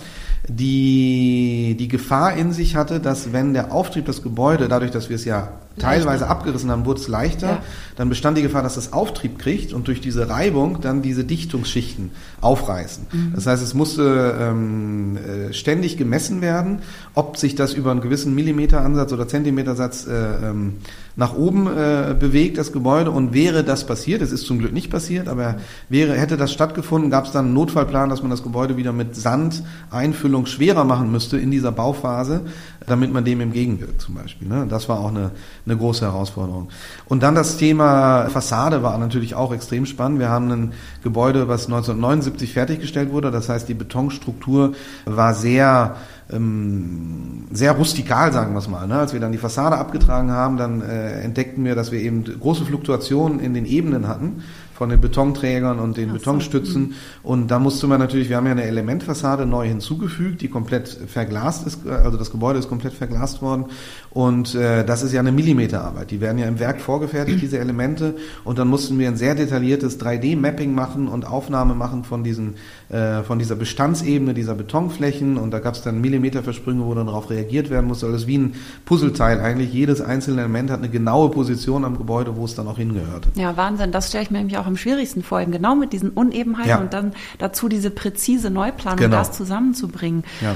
die 0.49 1.77
die 1.79 1.89
Gefahr 1.89 2.35
in 2.35 2.53
sich 2.53 2.77
hatte, 2.77 3.01
dass 3.01 3.33
wenn 3.33 3.53
der 3.53 3.73
Auftrieb 3.73 4.07
des 4.07 4.23
Gebäude, 4.23 4.69
dadurch, 4.69 4.91
dass 4.91 5.09
wir 5.09 5.17
es 5.17 5.25
ja 5.25 5.53
teilweise 5.79 6.21
leichter. 6.21 6.31
abgerissen 6.31 6.71
haben, 6.71 6.85
wurde 6.87 7.01
es 7.01 7.09
leichter. 7.09 7.47
Ja. 7.47 7.63
Dann 7.97 8.09
bestand 8.09 8.39
die 8.39 8.43
Gefahr, 8.43 8.63
dass 8.63 8.77
es 8.77 8.93
Auftrieb 8.93 9.39
kriegt 9.39 9.73
und 9.73 9.89
durch 9.89 10.01
diese 10.01 10.29
Reibung 10.29 10.81
dann 10.81 11.03
diese 11.03 11.25
Dichtungsschichten 11.25 12.11
aufreißen. 12.41 13.07
Mhm. 13.13 13.33
Das 13.35 13.47
heißt, 13.47 13.63
es 13.63 13.75
musste 13.75 14.37
ähm, 14.41 15.17
äh, 15.17 15.53
ständig 15.53 15.97
gemessen 15.97 16.41
werden, 16.41 16.81
ob 17.17 17.39
sich 17.39 17.55
das 17.55 17.73
über 17.73 17.93
einen 17.93 18.03
gewissen 18.03 18.35
Millimeteransatz 18.35 19.11
oder 19.11 19.27
Zentimetersatz 19.27 20.07
äh, 20.07 20.51
ähm, 20.51 20.75
nach 21.17 21.35
oben 21.35 21.67
äh, 21.67 22.15
bewegt, 22.15 22.59
das 22.59 22.73
Gebäude. 22.73 23.11
Und 23.11 23.33
wäre 23.33 23.65
das 23.65 23.87
passiert, 23.87 24.21
es 24.21 24.33
ist 24.33 24.45
zum 24.45 24.59
Glück 24.59 24.75
nicht 24.75 24.91
passiert, 24.91 25.27
aber 25.27 25.57
wäre, 25.89 26.13
hätte 26.13 26.37
das 26.37 26.53
stattgefunden, 26.53 27.11
gab 27.11 27.25
es 27.25 27.33
dann 27.33 27.47
einen 27.47 27.55
Notfallplan, 27.55 28.11
dass 28.11 28.21
man 28.21 28.31
das 28.31 28.43
Gebäude 28.43 28.77
wieder 28.77 28.93
mit 28.93 29.17
Sandeinfüllung 29.17 30.45
schwerer 30.45 30.85
machen 30.85 31.11
müsste 31.11 31.39
in 31.39 31.51
dieser 31.51 31.73
Bauphase, 31.73 32.43
damit 32.87 33.15
man 33.15 33.25
dem 33.25 33.41
entgegenwirkt 33.41 34.03
zum 34.03 34.15
Beispiel. 34.15 34.47
Ne? 34.47 34.67
Das 34.69 34.91
war 34.91 35.01
auch 35.01 35.09
eine, 35.09 35.31
eine 35.65 35.75
große 35.75 36.05
Herausforderung. 36.05 36.69
Und 37.07 37.23
dann 37.23 37.35
das 37.35 37.57
Thema 37.57 38.29
Fassade 38.29 38.83
war 38.83 38.99
natürlich 38.99 39.35
auch 39.35 39.55
extrem 39.55 39.87
spannend. 39.87 40.19
Wir 40.19 40.29
haben 40.29 40.51
ein 40.51 40.73
Gebäude, 41.03 41.49
was 41.49 41.65
1979 41.65 42.53
fertiggestellt 42.53 43.11
wurde. 43.11 43.31
Das 43.31 43.49
heißt, 43.49 43.67
die 43.71 43.75
Betonstruktur 43.75 44.75
war 45.07 45.33
sehr 45.33 45.97
sehr 46.29 47.73
rustikal, 47.73 48.33
sagen 48.33 48.53
wir 48.53 48.59
es 48.59 48.69
mal. 48.69 48.89
Ne? 48.89 48.99
Als 48.99 49.13
wir 49.13 49.21
dann 49.21 49.31
die 49.31 49.39
Fassade 49.39 49.77
abgetragen 49.77 50.33
haben, 50.33 50.57
dann 50.57 50.83
äh, 50.83 51.21
entdeckten 51.21 51.65
wir, 51.65 51.77
dass 51.77 51.93
wir 51.93 52.01
eben 52.01 52.25
große 52.25 52.65
Fluktuationen 52.65 53.39
in 53.39 53.55
den 53.55 53.65
Ebenen 53.65 54.09
hatten 54.09 54.43
von 54.77 54.91
den 54.91 55.01
Betonträgern 55.01 55.79
und 55.79 55.97
den 55.97 56.11
Ach 56.11 56.15
Betonstützen. 56.15 56.83
So. 56.83 56.89
Mhm. 56.89 56.95
Und 57.23 57.51
da 57.51 57.59
musste 57.59 57.87
man 57.87 57.99
natürlich, 57.99 58.29
wir 58.29 58.37
haben 58.37 58.47
ja 58.47 58.53
eine 58.53 58.65
Elementfassade 58.65 59.47
neu 59.47 59.67
hinzugefügt, 59.67 60.43
die 60.43 60.49
komplett 60.49 60.89
verglast 60.89 61.67
ist, 61.67 61.87
also 61.87 62.19
das 62.19 62.31
Gebäude 62.31 62.59
ist 62.59 62.69
komplett 62.69 62.93
verglast 62.93 63.41
worden. 63.41 63.67
Und 64.11 64.55
äh, 64.55 64.85
das 64.85 65.03
ist 65.03 65.13
ja 65.13 65.21
eine 65.21 65.33
Millimeterarbeit. 65.33 66.11
Die 66.11 66.21
werden 66.21 66.39
ja 66.39 66.47
im 66.47 66.59
Werk 66.59 66.81
vorgefertigt, 66.81 67.41
diese 67.43 67.59
Elemente. 67.59 68.15
Und 68.45 68.59
dann 68.59 68.69
mussten 68.69 68.99
wir 68.99 69.09
ein 69.09 69.17
sehr 69.17 69.35
detailliertes 69.35 69.99
3D-Mapping 70.01 70.75
machen 70.75 71.09
und 71.09 71.27
Aufnahme 71.27 71.75
machen 71.75 72.05
von 72.05 72.23
diesen, 72.23 72.55
äh, 72.89 73.23
von 73.23 73.39
dieser 73.39 73.57
Bestandsebene 73.57 74.35
dieser 74.35 74.55
Betonflächen. 74.55 75.39
Und 75.39 75.51
da 75.53 75.59
gab 75.59 75.75
es 75.75 75.83
dann 75.83 76.01
Millimeterversprünge, 76.01 76.85
wo 76.85 76.95
dann 76.95 77.07
darauf 77.07 77.31
reagiert 77.31 77.71
werden 77.71 77.87
musste. 77.87 78.07
Also 78.07 78.15
das 78.15 78.23
ist 78.23 78.29
wie 78.29 78.39
ein 78.39 78.55
Puzzleteil 78.85 79.41
eigentlich. 79.41 79.73
Jedes 79.73 80.01
einzelne 80.01 80.41
Element 80.43 80.71
hat 80.71 80.81
eine 80.81 80.91
genaue 80.91 81.31
Position 81.31 81.85
am 81.85 81.97
Gebäude, 81.97 82.37
wo 82.37 82.45
es 82.45 82.55
dann 82.55 82.69
auch 82.69 82.77
hingehörte. 82.77 83.29
Ja, 83.37 83.57
Wahnsinn. 83.57 83.93
Das 83.93 84.09
stelle 84.09 84.25
ich 84.25 84.31
mir 84.31 84.39
nämlich 84.39 84.59
auch 84.59 84.66
am 84.67 84.77
schwierigsten 84.77 85.23
vor, 85.23 85.41
eben 85.41 85.53
genau 85.53 85.75
mit 85.75 85.93
diesen 85.93 86.11
Unebenheiten 86.11 86.69
ja. 86.69 86.79
und 86.79 86.93
dann 86.93 87.13
dazu 87.39 87.69
diese 87.69 87.91
präzise 87.91 88.51
Neuplanung, 88.51 88.99
genau. 88.99 89.17
das 89.17 89.33
zusammenzubringen. 89.33 90.25
Ja. 90.41 90.55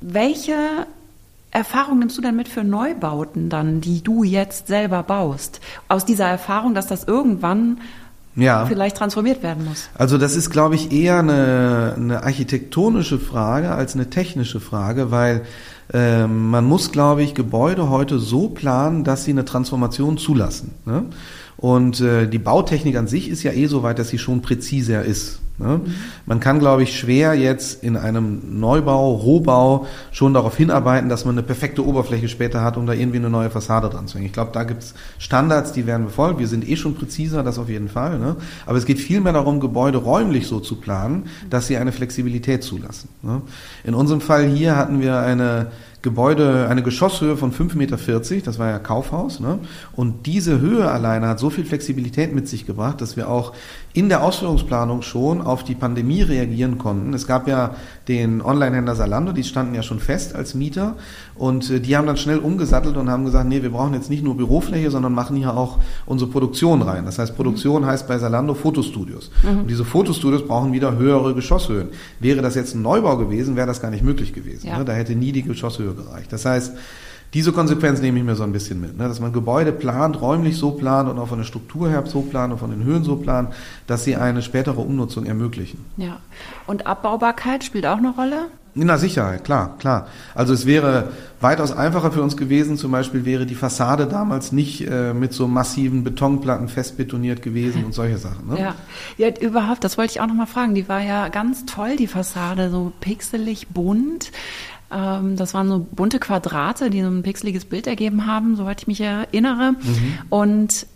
Welche 0.00 0.54
Erfahrung 1.50 1.98
nimmst 1.98 2.16
du 2.16 2.22
denn 2.22 2.34
mit 2.34 2.48
für 2.48 2.64
Neubauten 2.64 3.48
dann, 3.48 3.80
die 3.80 4.02
du 4.02 4.24
jetzt 4.24 4.66
selber 4.66 5.02
baust? 5.02 5.60
Aus 5.88 6.04
dieser 6.04 6.26
Erfahrung, 6.26 6.74
dass 6.74 6.86
das 6.86 7.04
irgendwann 7.04 7.78
ja. 8.34 8.66
vielleicht 8.66 8.96
transformiert 8.96 9.42
werden 9.42 9.64
muss? 9.64 9.88
Also 9.94 10.18
das 10.18 10.36
ist, 10.36 10.50
glaube 10.50 10.74
ich, 10.74 10.92
eher 10.92 11.18
eine, 11.18 11.94
eine 11.96 12.22
architektonische 12.22 13.18
Frage 13.18 13.72
als 13.72 13.94
eine 13.94 14.10
technische 14.10 14.60
Frage, 14.60 15.10
weil 15.10 15.42
äh, 15.92 16.26
man 16.26 16.64
muss, 16.64 16.92
glaube 16.92 17.22
ich, 17.22 17.34
Gebäude 17.34 17.90
heute 17.90 18.18
so 18.18 18.48
planen, 18.48 19.04
dass 19.04 19.24
sie 19.24 19.32
eine 19.32 19.44
Transformation 19.44 20.16
zulassen. 20.16 20.72
Ne? 20.86 21.04
Und 21.62 22.00
äh, 22.00 22.26
die 22.26 22.40
Bautechnik 22.40 22.96
an 22.96 23.06
sich 23.06 23.28
ist 23.28 23.44
ja 23.44 23.52
eh 23.52 23.66
so 23.68 23.84
weit, 23.84 24.00
dass 24.00 24.08
sie 24.08 24.18
schon 24.18 24.42
präziser 24.42 25.04
ist. 25.04 25.38
Ne? 25.58 25.78
Mhm. 25.78 25.94
Man 26.26 26.40
kann, 26.40 26.58
glaube 26.58 26.82
ich, 26.82 26.98
schwer 26.98 27.34
jetzt 27.34 27.84
in 27.84 27.96
einem 27.96 28.58
Neubau, 28.58 29.12
Rohbau 29.12 29.86
schon 30.10 30.34
darauf 30.34 30.56
hinarbeiten, 30.56 31.08
dass 31.08 31.24
man 31.24 31.36
eine 31.36 31.44
perfekte 31.44 31.86
Oberfläche 31.86 32.28
später 32.28 32.62
hat, 32.64 32.76
um 32.76 32.86
da 32.86 32.94
irgendwie 32.94 33.18
eine 33.18 33.30
neue 33.30 33.48
Fassade 33.48 33.88
dran 33.88 34.08
zu 34.08 34.16
hängen. 34.16 34.26
Ich 34.26 34.32
glaube, 34.32 34.50
da 34.52 34.64
gibt's 34.64 34.94
Standards, 35.18 35.70
die 35.70 35.86
werden 35.86 36.06
befolgt. 36.06 36.40
Wir 36.40 36.48
sind 36.48 36.68
eh 36.68 36.74
schon 36.74 36.96
präziser, 36.96 37.44
das 37.44 37.60
auf 37.60 37.68
jeden 37.68 37.88
Fall. 37.88 38.18
Ne? 38.18 38.34
Aber 38.66 38.76
es 38.76 38.84
geht 38.84 38.98
vielmehr 38.98 39.32
darum, 39.32 39.60
Gebäude 39.60 39.98
räumlich 39.98 40.48
so 40.48 40.58
zu 40.58 40.74
planen, 40.74 41.26
dass 41.48 41.68
sie 41.68 41.76
eine 41.76 41.92
Flexibilität 41.92 42.64
zulassen. 42.64 43.08
Ne? 43.22 43.40
In 43.84 43.94
unserem 43.94 44.20
Fall 44.20 44.48
hier 44.48 44.74
hatten 44.74 45.00
wir 45.00 45.20
eine 45.20 45.68
Gebäude, 46.02 46.66
eine 46.68 46.82
Geschosshöhe 46.82 47.36
von 47.36 47.52
5,40 47.52 47.76
Meter, 47.76 47.96
das 48.44 48.58
war 48.58 48.68
ja 48.68 48.78
Kaufhaus, 48.80 49.38
ne? 49.38 49.60
Und 49.94 50.26
diese 50.26 50.60
Höhe 50.60 50.90
alleine 50.90 51.28
hat 51.28 51.38
so 51.38 51.48
viel 51.48 51.64
Flexibilität 51.64 52.34
mit 52.34 52.48
sich 52.48 52.66
gebracht, 52.66 53.00
dass 53.00 53.16
wir 53.16 53.28
auch 53.28 53.52
in 53.94 54.08
der 54.08 54.22
Ausführungsplanung 54.22 55.02
schon 55.02 55.42
auf 55.42 55.64
die 55.64 55.74
Pandemie 55.74 56.22
reagieren 56.22 56.78
konnten. 56.78 57.12
Es 57.12 57.26
gab 57.26 57.46
ja 57.46 57.74
den 58.08 58.40
Online-Händler 58.40 58.94
Salando, 58.94 59.32
die 59.32 59.44
standen 59.44 59.74
ja 59.74 59.82
schon 59.82 60.00
fest 60.00 60.34
als 60.34 60.54
Mieter 60.54 60.96
und 61.34 61.70
äh, 61.70 61.80
die 61.80 61.96
haben 61.96 62.06
dann 62.06 62.16
schnell 62.16 62.38
umgesattelt 62.38 62.96
und 62.96 63.10
haben 63.10 63.24
gesagt, 63.24 63.48
nee, 63.48 63.62
wir 63.62 63.70
brauchen 63.70 63.94
jetzt 63.94 64.08
nicht 64.08 64.24
nur 64.24 64.36
Bürofläche, 64.36 64.90
sondern 64.90 65.12
machen 65.12 65.36
hier 65.36 65.56
auch 65.56 65.78
unsere 66.06 66.30
Produktion 66.30 66.80
rein. 66.82 67.04
Das 67.04 67.18
heißt, 67.18 67.36
Produktion 67.36 67.82
mhm. 67.82 67.86
heißt 67.86 68.08
bei 68.08 68.18
Salando 68.18 68.54
Fotostudios. 68.54 69.30
Mhm. 69.42 69.60
Und 69.60 69.70
diese 69.70 69.84
Fotostudios 69.84 70.46
brauchen 70.46 70.72
wieder 70.72 70.96
höhere 70.96 71.34
Geschosshöhen. 71.34 71.88
Wäre 72.18 72.40
das 72.40 72.54
jetzt 72.54 72.74
ein 72.74 72.82
Neubau 72.82 73.18
gewesen, 73.18 73.56
wäre 73.56 73.66
das 73.66 73.82
gar 73.82 73.90
nicht 73.90 74.04
möglich 74.04 74.32
gewesen. 74.32 74.68
Ja. 74.68 74.78
Ne? 74.78 74.84
Da 74.84 74.92
hätte 74.92 75.14
nie 75.14 75.32
die 75.32 75.42
Geschosshöhe 75.42 75.94
gereicht. 75.94 76.32
Das 76.32 76.44
heißt, 76.46 76.72
diese 77.34 77.52
Konsequenz 77.52 78.00
nehme 78.00 78.18
ich 78.18 78.24
mir 78.24 78.34
so 78.34 78.42
ein 78.42 78.52
bisschen 78.52 78.80
mit, 78.80 78.98
ne? 78.98 79.08
dass 79.08 79.20
man 79.20 79.32
Gebäude 79.32 79.72
plant, 79.72 80.20
räumlich 80.20 80.56
so 80.58 80.72
plant 80.72 81.08
und 81.08 81.18
auch 81.18 81.28
von 81.28 81.38
der 81.38 81.46
Struktur 81.46 81.88
her 81.88 82.04
so 82.06 82.20
plant 82.22 82.52
und 82.52 82.58
von 82.58 82.70
den 82.70 82.84
Höhen 82.84 83.04
so 83.04 83.16
plant, 83.16 83.54
dass 83.86 84.04
sie 84.04 84.16
eine 84.16 84.42
spätere 84.42 84.80
Umnutzung 84.80 85.24
ermöglichen. 85.24 85.84
Ja, 85.96 86.18
und 86.66 86.86
Abbaubarkeit 86.86 87.64
spielt 87.64 87.86
auch 87.86 87.98
eine 87.98 88.10
Rolle? 88.10 88.48
Na 88.74 88.96
Sicherheit, 88.96 89.44
klar, 89.44 89.76
klar. 89.78 90.08
Also 90.34 90.54
es 90.54 90.64
wäre 90.64 91.10
weitaus 91.42 91.72
einfacher 91.72 92.10
für 92.10 92.22
uns 92.22 92.38
gewesen, 92.38 92.78
zum 92.78 92.90
Beispiel 92.90 93.26
wäre 93.26 93.44
die 93.44 93.54
Fassade 93.54 94.06
damals 94.06 94.50
nicht 94.50 94.88
äh, 94.88 95.12
mit 95.12 95.34
so 95.34 95.46
massiven 95.46 96.04
Betonplatten 96.04 96.68
festbetoniert 96.68 97.42
gewesen 97.42 97.84
und 97.84 97.92
solche 97.92 98.16
Sachen. 98.16 98.48
Ne? 98.48 98.58
Ja. 98.58 98.74
ja, 99.18 99.28
überhaupt, 99.40 99.84
das 99.84 99.98
wollte 99.98 100.12
ich 100.12 100.20
auch 100.22 100.26
nochmal 100.26 100.46
fragen. 100.46 100.74
Die 100.74 100.88
war 100.88 101.02
ja 101.02 101.28
ganz 101.28 101.66
toll, 101.66 101.96
die 101.96 102.06
Fassade, 102.06 102.70
so 102.70 102.92
pixelig 103.00 103.68
bunt. 103.68 104.32
Ähm, 104.92 105.36
das 105.36 105.54
waren 105.54 105.68
so 105.68 105.86
bunte 105.90 106.18
Quadrate, 106.18 106.90
die 106.90 107.02
so 107.02 107.08
ein 107.08 107.22
pixeliges 107.22 107.64
Bild 107.64 107.86
ergeben 107.86 108.26
haben, 108.26 108.56
soweit 108.56 108.82
ich 108.82 108.86
mich 108.86 109.00
erinnere. 109.00 109.72
Mhm. 109.72 110.18
Und 110.30 110.86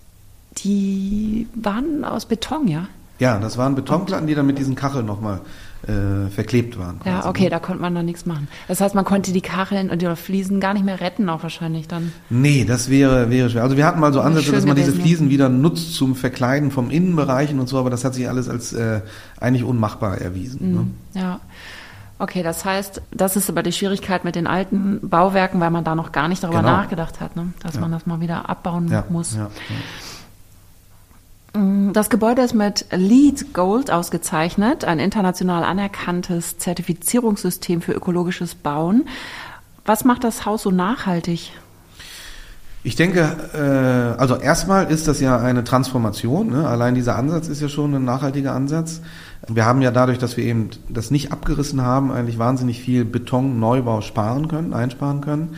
die 0.58 1.46
waren 1.54 2.04
aus 2.04 2.26
Beton, 2.26 2.68
ja? 2.68 2.88
Ja, 3.18 3.38
das 3.38 3.56
waren 3.56 3.74
Betonplatten, 3.74 4.26
die 4.26 4.34
dann 4.34 4.46
mit 4.46 4.58
diesen 4.58 4.74
Kacheln 4.74 5.06
nochmal 5.06 5.40
äh, 5.86 6.28
verklebt 6.30 6.78
waren. 6.78 6.98
Quasi. 7.00 7.16
Ja, 7.16 7.26
okay, 7.26 7.44
ne? 7.44 7.50
da 7.50 7.58
konnte 7.58 7.80
man 7.80 7.94
dann 7.94 8.04
nichts 8.04 8.26
machen. 8.26 8.48
Das 8.68 8.80
heißt, 8.80 8.94
man 8.94 9.04
konnte 9.04 9.32
die 9.32 9.40
Kacheln 9.40 9.90
und 9.90 10.02
die 10.02 10.16
Fliesen 10.16 10.60
gar 10.60 10.74
nicht 10.74 10.84
mehr 10.84 11.00
retten, 11.00 11.28
auch 11.28 11.42
wahrscheinlich 11.42 11.88
dann. 11.88 12.12
Nee, 12.28 12.64
das 12.64 12.90
wäre, 12.90 13.30
wäre 13.30 13.48
schwer. 13.48 13.62
Also 13.62 13.76
wir 13.76 13.86
hatten 13.86 14.00
mal 14.00 14.12
so 14.12 14.20
Ansätze, 14.20 14.52
dass 14.52 14.66
man 14.66 14.76
diese 14.76 14.92
Fliesen 14.92 15.30
wieder 15.30 15.48
nutzt 15.48 15.94
zum 15.94 16.14
Verkleiden 16.14 16.70
vom 16.70 16.90
Innenbereichen 16.90 17.58
und 17.60 17.68
so, 17.68 17.78
aber 17.78 17.90
das 17.90 18.04
hat 18.04 18.14
sich 18.14 18.28
alles 18.28 18.48
als 18.48 18.72
äh, 18.72 19.00
eigentlich 19.40 19.64
unmachbar 19.64 20.18
erwiesen. 20.18 20.70
Mhm, 20.70 20.74
ne? 20.74 20.86
Ja. 21.14 21.40
Okay, 22.18 22.42
das 22.42 22.64
heißt, 22.64 23.02
das 23.10 23.36
ist 23.36 23.50
aber 23.50 23.62
die 23.62 23.72
Schwierigkeit 23.72 24.24
mit 24.24 24.36
den 24.36 24.46
alten 24.46 25.06
Bauwerken, 25.06 25.60
weil 25.60 25.70
man 25.70 25.84
da 25.84 25.94
noch 25.94 26.12
gar 26.12 26.28
nicht 26.28 26.42
darüber 26.42 26.60
genau. 26.60 26.72
nachgedacht 26.72 27.20
hat, 27.20 27.36
ne? 27.36 27.52
dass 27.62 27.74
ja. 27.74 27.80
man 27.82 27.92
das 27.92 28.06
mal 28.06 28.20
wieder 28.20 28.48
abbauen 28.48 28.88
ja, 28.88 29.04
muss. 29.10 29.36
Ja, 29.36 29.50
mm, 31.60 31.92
das 31.92 32.08
Gebäude 32.08 32.40
ist 32.40 32.54
mit 32.54 32.86
LEED 32.90 33.52
Gold 33.52 33.90
ausgezeichnet, 33.90 34.84
ein 34.86 34.98
international 34.98 35.62
anerkanntes 35.62 36.56
Zertifizierungssystem 36.56 37.82
für 37.82 37.92
ökologisches 37.92 38.54
Bauen. 38.54 39.06
Was 39.84 40.04
macht 40.04 40.24
das 40.24 40.46
Haus 40.46 40.62
so 40.62 40.70
nachhaltig? 40.70 41.52
Ich 42.82 42.94
denke, 42.94 43.36
äh, 43.52 44.18
also 44.18 44.36
erstmal 44.36 44.90
ist 44.92 45.06
das 45.06 45.20
ja 45.20 45.38
eine 45.38 45.64
Transformation. 45.64 46.50
Ne? 46.50 46.66
Allein 46.68 46.94
dieser 46.94 47.16
Ansatz 47.16 47.48
ist 47.48 47.60
ja 47.60 47.68
schon 47.68 47.92
ein 47.94 48.04
nachhaltiger 48.04 48.54
Ansatz. 48.54 49.02
Wir 49.48 49.64
haben 49.64 49.82
ja 49.82 49.90
dadurch, 49.90 50.18
dass 50.18 50.36
wir 50.36 50.44
eben 50.44 50.70
das 50.88 51.10
nicht 51.10 51.32
abgerissen 51.32 51.82
haben, 51.82 52.10
eigentlich 52.10 52.38
wahnsinnig 52.38 52.80
viel 52.80 53.04
Betonneubau 53.04 54.00
sparen 54.00 54.48
können, 54.48 54.74
einsparen 54.74 55.20
können. 55.20 55.56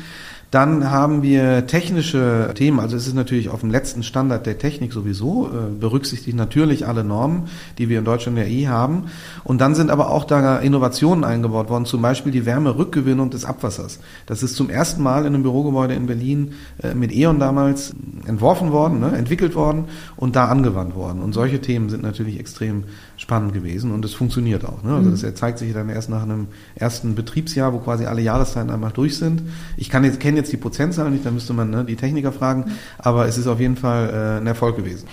Dann 0.50 0.90
haben 0.90 1.22
wir 1.22 1.66
technische 1.66 2.52
Themen, 2.54 2.80
also 2.80 2.96
es 2.96 3.06
ist 3.06 3.14
natürlich 3.14 3.50
auf 3.50 3.61
dem 3.61 3.70
letzten 3.70 4.02
Standard 4.02 4.46
der 4.46 4.56
Technik 4.56 4.94
sowieso, 4.94 5.48
äh, 5.48 5.70
berücksichtigt 5.78 6.37
natürlich 6.37 6.87
alle 6.87 7.04
Normen, 7.04 7.48
die 7.76 7.90
wir 7.90 7.98
in 7.98 8.06
Deutschland 8.06 8.38
ja 8.38 8.44
eh 8.44 8.66
haben. 8.66 9.04
Und 9.44 9.61
dann 9.61 9.74
sind 9.74 9.90
aber 9.90 10.11
auch 10.11 10.24
da 10.24 10.58
Innovationen 10.58 11.24
eingebaut 11.24 11.68
worden, 11.68 11.84
zum 11.84 12.00
Beispiel 12.00 12.32
die 12.32 12.46
Wärmerückgewinnung 12.46 13.28
des 13.28 13.44
Abwassers. 13.44 14.00
Das 14.24 14.42
ist 14.42 14.56
zum 14.56 14.70
ersten 14.70 15.02
Mal 15.02 15.26
in 15.26 15.34
einem 15.34 15.42
Bürogebäude 15.42 15.92
in 15.92 16.06
Berlin 16.06 16.52
äh, 16.82 16.94
mit 16.94 17.12
E.ON 17.12 17.38
damals 17.38 17.94
entworfen 18.26 18.72
worden, 18.72 19.00
ne, 19.00 19.12
entwickelt 19.16 19.54
worden 19.54 19.84
und 20.16 20.34
da 20.34 20.46
angewandt 20.46 20.94
worden. 20.94 21.20
Und 21.20 21.34
solche 21.34 21.61
Themen 21.61 21.90
sind 21.90 22.02
natürlich 22.02 22.40
extrem 22.40 22.84
spannend 23.18 23.52
gewesen 23.52 23.92
und 23.92 24.02
es 24.04 24.14
funktioniert 24.14 24.64
auch. 24.64 24.82
Ne? 24.82 24.94
Also 24.94 25.11
mhm. 25.11 25.20
das 25.20 25.34
zeigt 25.34 25.58
sich 25.58 25.74
dann 25.74 25.90
erst 25.90 26.08
nach 26.08 26.22
einem 26.22 26.46
ersten 26.74 27.14
Betriebsjahr, 27.14 27.74
wo 27.74 27.78
quasi 27.80 28.06
alle 28.06 28.22
Jahreszeiten 28.22 28.70
einfach 28.70 28.92
durch 28.92 29.18
sind. 29.18 29.42
Ich 29.76 29.90
kann 29.90 30.04
jetzt 30.04 30.20
kenne 30.20 30.38
jetzt 30.38 30.53
die 30.53 30.57
Prozentzahl 30.57 31.11
nicht, 31.11 31.27
da 31.27 31.31
müsste 31.31 31.53
man 31.53 31.70
ne, 31.70 31.85
die 31.85 31.96
Techniker 31.96 32.33
fragen, 32.33 32.72
aber 32.98 33.27
es 33.27 33.37
ist 33.37 33.46
auf 33.46 33.61
jeden 33.61 33.77
Fall 33.77 34.11
äh, 34.11 34.40
ein 34.40 34.46
Erfolg 34.46 34.77
gewesen. 34.77 35.07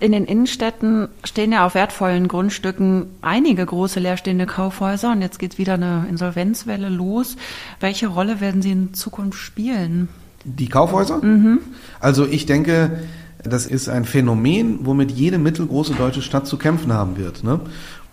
In 0.00 0.10
den 0.10 0.24
Innenstädten 0.24 1.06
stehen 1.22 1.52
ja 1.52 1.64
auf 1.64 1.76
wertvollen 1.76 2.26
Grundstücken 2.26 3.06
einige 3.20 3.64
große 3.64 4.00
leerstehende 4.00 4.46
Kaufhäuser 4.46 5.12
und 5.12 5.22
jetzt 5.22 5.38
geht 5.38 5.58
wieder 5.58 5.74
eine 5.74 6.06
Insolvenzwelle 6.10 6.88
los. 6.88 7.36
Welche 7.78 8.08
Rolle 8.08 8.40
werden 8.40 8.62
sie 8.62 8.72
in 8.72 8.94
Zukunft 8.94 9.38
spielen? 9.38 10.08
Die 10.44 10.68
Kaufhäuser? 10.68 11.22
Mhm. 11.22 11.60
Also 12.00 12.26
ich 12.26 12.46
denke, 12.46 12.98
das 13.44 13.66
ist 13.66 13.88
ein 13.88 14.04
Phänomen, 14.04 14.80
womit 14.82 15.12
jede 15.12 15.38
mittelgroße 15.38 15.94
deutsche 15.94 16.22
Stadt 16.22 16.48
zu 16.48 16.56
kämpfen 16.56 16.92
haben 16.92 17.16
wird. 17.16 17.44
Ne? 17.44 17.60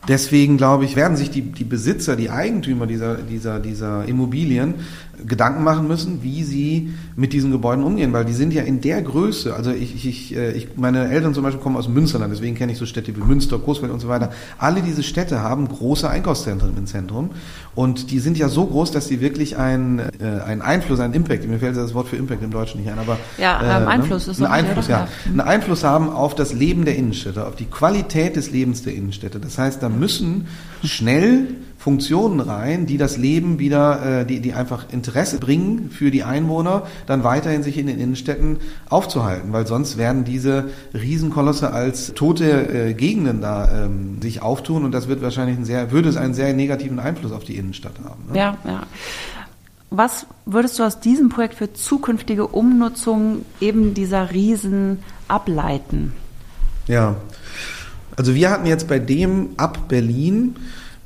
Deswegen 0.08 0.58
glaube 0.58 0.86
ich, 0.86 0.96
werden 0.96 1.18
sich 1.18 1.30
die, 1.30 1.42
die 1.42 1.66
Besitzer, 1.66 2.16
die 2.16 2.30
Eigentümer 2.30 2.88
dieser, 2.88 3.16
dieser, 3.16 3.60
dieser 3.60 4.06
Immobilien 4.06 4.76
Gedanken 5.26 5.64
machen 5.64 5.88
müssen, 5.88 6.24
wie 6.24 6.44
sie 6.44 6.94
mit 7.16 7.34
diesen 7.34 7.52
Gebäuden 7.52 7.84
umgehen, 7.84 8.14
weil 8.14 8.24
die 8.24 8.34
sind 8.34 8.54
ja 8.54 8.64
in 8.64 8.80
der 8.80 9.02
Größe. 9.02 9.54
Also 9.54 9.72
ich, 9.72 10.06
ich, 10.06 10.36
äh, 10.36 10.54
ich 10.54 10.78
meine 10.78 11.10
Eltern 11.10 11.34
zum 11.34 11.44
Beispiel 11.44 11.62
kommen 11.62 11.76
aus 11.76 11.90
Münsterland, 11.90 12.32
deswegen 12.32 12.56
kenne 12.56 12.72
ich 12.72 12.78
so 12.78 12.86
Städte 12.86 13.16
wie 13.16 13.22
Münster, 13.22 13.60
Coesfeld 13.60 13.92
und 13.92 14.00
so 14.00 14.08
weiter. 14.08 14.32
Alle 14.58 14.82
diese 14.82 15.04
Städte 15.04 15.42
haben 15.42 15.68
große 15.68 16.10
Einkaufszentren 16.10 16.78
im 16.78 16.86
Zentrum 16.86 17.32
und 17.76 18.12
die 18.12 18.20
sind 18.20 18.38
ja 18.38 18.50
so 18.50 18.66
groß, 18.66 18.92
dass 18.92 19.08
sie 19.08 19.22
wirklich 19.22 19.58
einen, 19.58 20.00
äh, 20.00 20.42
einen 20.46 20.62
Einfluss, 20.62 21.00
einen 21.00 21.14
Impact, 21.14 21.48
mir 21.48 21.60
fällt 21.60 21.78
das 21.78 21.94
Wort 21.94 22.08
für 22.08 22.16
Impact 22.16 22.44
im 22.44 22.52
Deutschen 22.52 22.82
nicht 22.82 22.92
ein, 22.92 23.00
aber 23.00 23.18
ja, 23.38 23.78
ähm, 23.78 23.84
äh, 23.84 23.86
Einfluss 23.88 24.28
ist 24.28 24.42
ein 24.42 24.48
Einfluss, 24.48 24.88
ja, 24.88 25.08
einen 25.26 25.42
Einfluss 25.42 25.84
haben 25.84 26.10
auf 26.10 26.36
das 26.36 26.54
Leben 26.54 26.86
der 26.86 26.96
Innenstädte, 26.96 27.46
auf 27.46 27.56
die 27.56 27.66
Qualität 27.66 28.36
des 28.36 28.52
Lebens 28.52 28.84
der 28.84 28.96
Innenstädte. 28.96 29.40
Das 29.40 29.58
heißt, 29.58 29.82
da 29.82 29.90
müssen 29.90 30.48
schnell 30.84 31.48
Funktionen 31.80 32.42
rein, 32.42 32.86
die 32.88 32.98
das 32.98 33.16
Leben 33.16 33.58
wieder, 33.58 34.20
äh, 34.22 34.26
die, 34.26 34.42
die 34.42 34.54
einfach 34.54 34.88
Interesse 34.92 35.40
bringen 35.40 35.90
für 35.90 36.12
die 36.12 36.26
Einwohner, 36.26 36.84
dann 37.08 37.24
weiterhin 37.24 37.64
sich 37.64 37.78
in 37.78 37.88
den 37.88 38.00
Innenstädten 38.00 38.58
aufzuhalten, 38.90 39.54
weil 39.54 39.66
sonst 39.66 39.98
werden 39.98 40.26
diese 40.26 40.72
Riesenkolosse 40.94 41.72
als 41.72 42.14
tote 42.16 42.90
äh, 42.90 42.94
Gegenden 42.94 43.40
da 43.40 43.86
ähm, 43.86 44.22
sich 44.22 44.42
auftun 44.42 44.84
und 44.84 44.92
das 44.92 45.08
wird 45.08 45.22
wahrscheinlich 45.22 45.58
ein 45.58 45.64
sehr, 45.64 45.90
würde 45.92 46.10
es 46.10 46.18
einen 46.18 46.34
sehr 46.34 46.54
negativen 46.54 47.00
Einfluss 47.00 47.32
auf 47.32 47.46
die 47.46 47.56
Innenstadt 47.56 47.94
haben. 48.04 48.26
Ne? 48.30 48.38
Ja, 48.38 48.58
ja. 48.66 48.84
Was 49.90 50.26
würdest 50.46 50.78
du 50.80 50.84
aus 50.84 51.00
diesem 51.00 51.30
Projekt 51.30 51.56
für 51.56 51.72
zukünftige 51.72 52.46
Umnutzung 52.46 53.46
eben 53.62 53.94
dieser 53.94 54.32
Riesen 54.32 55.00
ableiten? 55.30 56.12
Ja, 56.88 57.16
also 58.18 58.36
wir 58.36 58.52
hatten 58.52 58.66
jetzt 58.66 58.90
bei 58.90 59.00
dem 59.00 59.52
ab 59.56 59.88
Berlin 59.88 60.58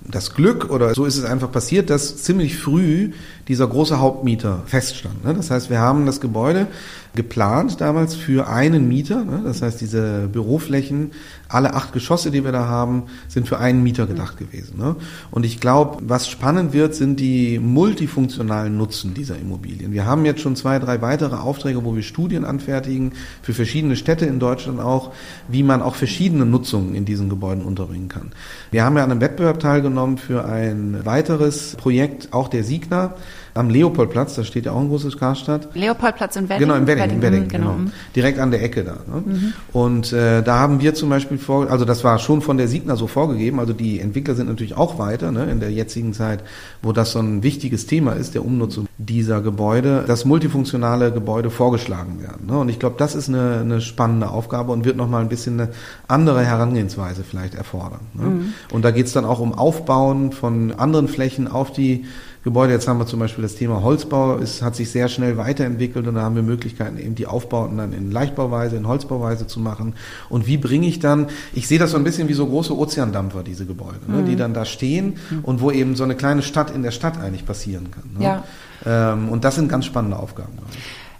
das 0.06 0.34
Glück 0.34 0.70
oder 0.70 0.94
so 0.94 1.06
ist 1.06 1.18
es 1.18 1.26
einfach 1.26 1.52
passiert, 1.52 1.89
dass 1.89 2.18
ziemlich 2.18 2.58
früh 2.58 3.12
dieser 3.48 3.68
große 3.68 4.00
Hauptmieter 4.00 4.63
feststand. 4.66 5.24
Ne? 5.24 5.34
Das 5.34 5.50
heißt, 5.50 5.70
wir 5.70 5.80
haben 5.80 6.06
das 6.06 6.20
Gebäude 6.22 6.68
geplant 7.15 7.80
damals 7.80 8.15
für 8.15 8.47
einen 8.47 8.88
Mieter. 8.88 9.23
Ne? 9.23 9.41
Das 9.43 9.62
heißt, 9.62 9.80
diese 9.80 10.28
Büroflächen, 10.32 11.12
alle 11.47 11.76
acht 11.76 11.93
Geschosse, 11.93 12.32
die 12.32 12.43
wir 12.43 12.52
da 12.52 12.67
haben, 12.67 13.04
sind 13.28 13.47
für 13.47 13.60
einen 13.60 13.84
Mieter 13.84 14.08
gedacht 14.08 14.38
gewesen. 14.38 14.78
Ne? 14.80 14.95
Und 15.30 15.45
ich 15.45 15.60
glaube, 15.60 15.99
was 16.08 16.28
spannend 16.28 16.73
wird, 16.73 16.95
sind 16.95 17.19
die 17.19 17.60
multifunktionalen 17.60 18.76
Nutzen 18.76 19.13
dieser 19.13 19.38
Immobilien. 19.38 19.91
Wir 19.91 20.06
haben 20.06 20.26
jetzt 20.26 20.41
schon 20.41 20.56
zwei, 20.56 20.80
drei 20.80 21.02
weitere 21.02 21.36
Aufträge, 21.36 21.86
wo 21.86 21.95
wir 21.95 22.02
Studien 22.02 22.45
anfertigen, 22.45 23.13
für 23.43 23.54
verschiedene 23.54 23.95
Städte 23.95 24.26
in 24.26 24.39
Deutschland 24.39 24.80
auch, 24.80 25.12
wie 25.47 25.62
man 25.62 25.84
auch 25.84 25.95
verschiedene 25.95 26.45
Nutzungen 26.45 26.95
in 26.95 27.06
diesen 27.06 27.30
Gebäuden 27.30 27.63
unterbringen 27.63 28.10
kann. 28.10 28.32
Wir 28.71 28.84
haben 28.84 28.97
ja 28.97 29.04
an 29.04 29.12
einem 29.12 29.21
Wettbewerb 29.21 29.60
teilgenommen 29.60 30.17
für 30.17 30.45
ein 30.45 31.06
weiteres 31.06 31.76
Projekt, 31.76 32.34
auch 32.34 32.47
der 32.47 32.63
Siegner 32.63 33.13
am 33.56 33.70
Leopoldplatz, 33.70 34.36
da 34.36 34.44
steht 34.44 34.66
ja 34.66 34.72
auch 34.72 34.80
ein 34.80 34.89
großes 34.89 35.18
Karstadt. 35.18 35.70
Leopoldplatz 35.76 36.36
in 36.36 36.50
Wedding? 36.50 36.68
Genau, 36.68 36.76
in 36.76 36.88
Wedding, 36.88 37.10
in 37.10 37.22
Wedding, 37.22 37.48
genau. 37.48 37.74
genau. 37.74 37.92
Direkt 38.16 38.39
an 38.39 38.52
der 38.52 38.63
Ecke 38.63 38.84
da. 38.84 38.94
Ne? 38.94 39.24
Mhm. 39.26 39.54
Und 39.72 40.12
äh, 40.12 40.42
da 40.42 40.60
haben 40.60 40.82
wir 40.82 40.96
zum 40.96 41.10
Beispiel 41.10 41.38
vor, 41.38 41.70
also 41.70 41.86
das 41.86 42.04
war 42.04 42.18
schon 42.18 42.42
von 42.42 42.58
der 42.58 42.68
Signa 42.68 42.96
so 42.96 43.08
vorgegeben, 43.08 43.60
also 43.60 43.74
die 43.74 44.00
Entwickler 44.00 44.34
sind 44.34 44.48
natürlich 44.50 44.76
auch 44.76 44.98
weiter 44.98 45.32
ne, 45.32 45.46
in 45.52 45.60
der 45.60 45.72
jetzigen 45.72 46.13
Zeit, 46.13 46.44
wo 46.82 46.92
das 46.92 47.12
so 47.12 47.20
ein 47.20 47.44
wichtiges 47.44 47.86
Thema 47.86 48.13
ist, 48.13 48.34
der 48.34 48.44
Umnutzung 48.44 48.88
dieser 48.98 49.42
Gebäude, 49.42 50.04
dass 50.08 50.26
multifunktionale 50.26 51.12
Gebäude 51.12 51.52
vorgeschlagen 51.52 52.22
werden. 52.22 52.48
Ne? 52.48 52.58
Und 52.58 52.70
ich 52.70 52.80
glaube, 52.80 52.96
das 52.98 53.13
ist 53.13 53.30
eine, 53.30 53.60
eine 53.62 53.82
spannende 53.82 54.30
Aufgabe 54.30 54.72
und 54.72 54.84
wird 54.84 54.98
nochmal 54.98 55.22
ein 55.22 55.30
bisschen 55.30 55.60
eine 55.60 55.70
andere 56.08 56.44
Herangehensweise 56.44 57.24
vielleicht 57.24 57.54
erfordern. 57.54 58.02
Ne? 58.13 58.24
Mhm. 58.24 58.54
Und 58.72 58.84
da 58.84 58.92
geht 58.92 59.06
es 59.06 59.13
dann 59.13 59.26
auch 59.26 59.39
um 59.39 59.54
Aufbauen 59.54 60.32
von 60.32 60.72
anderen 60.72 61.08
Flächen 61.08 61.48
auf 61.48 61.72
die 61.72 62.06
Gebäude. 62.43 62.73
Jetzt 62.73 62.88
haben 62.88 62.99
wir 62.99 63.06
zum 63.06 63.19
Beispiel 63.19 63.41
das 63.41 63.56
Thema 63.56 63.82
Holzbau. 63.82 64.38
Es 64.38 64.62
hat 64.62 64.75
sich 64.75 64.91
sehr 64.91 65.08
schnell 65.08 65.38
weiterentwickelt 65.38 66.08
und 66.08 66.15
da 66.15 66.21
haben 66.21 66.36
wir 66.36 66.43
Möglichkeiten, 66.43 66.97
eben 66.97 67.15
die 67.15 67.25
Aufbauten 67.25 67.77
dann 67.77 67.93
in 67.93 68.12
Leichtbauweise, 68.12 68.75
in 68.75 68.88
Holzbauweise 68.88 69.47
zu 69.47 69.60
machen. 69.60 69.93
Und 70.29 70.45
wie 70.45 70.58
bringe 70.58 70.88
ich 70.88 70.99
dann, 70.99 71.27
ich 71.53 71.67
sehe 71.67 71.79
das 71.79 71.91
so 71.91 71.97
ein 71.97 72.03
bisschen 72.03 72.27
wie 72.27 72.34
so 72.34 72.45
große 72.45 72.77
Ozeandampfer, 72.77 73.43
diese 73.43 73.65
Gebäude, 73.65 73.99
mhm. 74.08 74.15
ne, 74.15 74.23
die 74.23 74.34
mhm. 74.34 74.38
dann 74.38 74.53
da 74.53 74.65
stehen 74.65 75.17
mhm. 75.29 75.39
und 75.43 75.62
wo 75.62 75.71
eben 75.71 75.95
so 75.95 76.03
eine 76.03 76.15
kleine 76.15 76.41
Stadt 76.41 76.69
in 76.71 76.84
der 76.84 76.91
Stadt 76.91 77.19
eigentlich 77.19 77.45
passieren 77.45 77.91
kann. 77.91 78.10
Ne? 78.17 78.23
Ja. 78.25 78.43
Ähm, 78.86 79.29
und 79.29 79.45
das 79.45 79.56
sind 79.56 79.69
ganz 79.69 79.86
spannende 79.86 80.17
Aufgaben. 80.17 80.58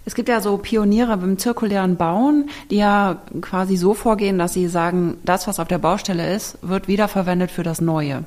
Es 0.06 0.14
gibt 0.14 0.28
ja 0.28 0.42
so 0.42 0.58
Pioniere 0.58 1.16
beim 1.16 1.38
zirkulären 1.38 1.96
Bauen, 1.96 2.50
die 2.70 2.76
ja 2.76 3.22
quasi 3.40 3.76
so 3.76 3.94
vorgehen, 3.94 4.38
dass 4.38 4.52
sie 4.52 4.68
sagen, 4.68 5.16
das, 5.24 5.46
was 5.46 5.58
auf 5.58 5.68
der 5.68 5.78
Baustelle 5.78 6.34
ist, 6.34 6.58
wird 6.60 6.88
wiederverwendet 6.88 7.50
für 7.50 7.62
das 7.62 7.80
Neue. 7.80 8.24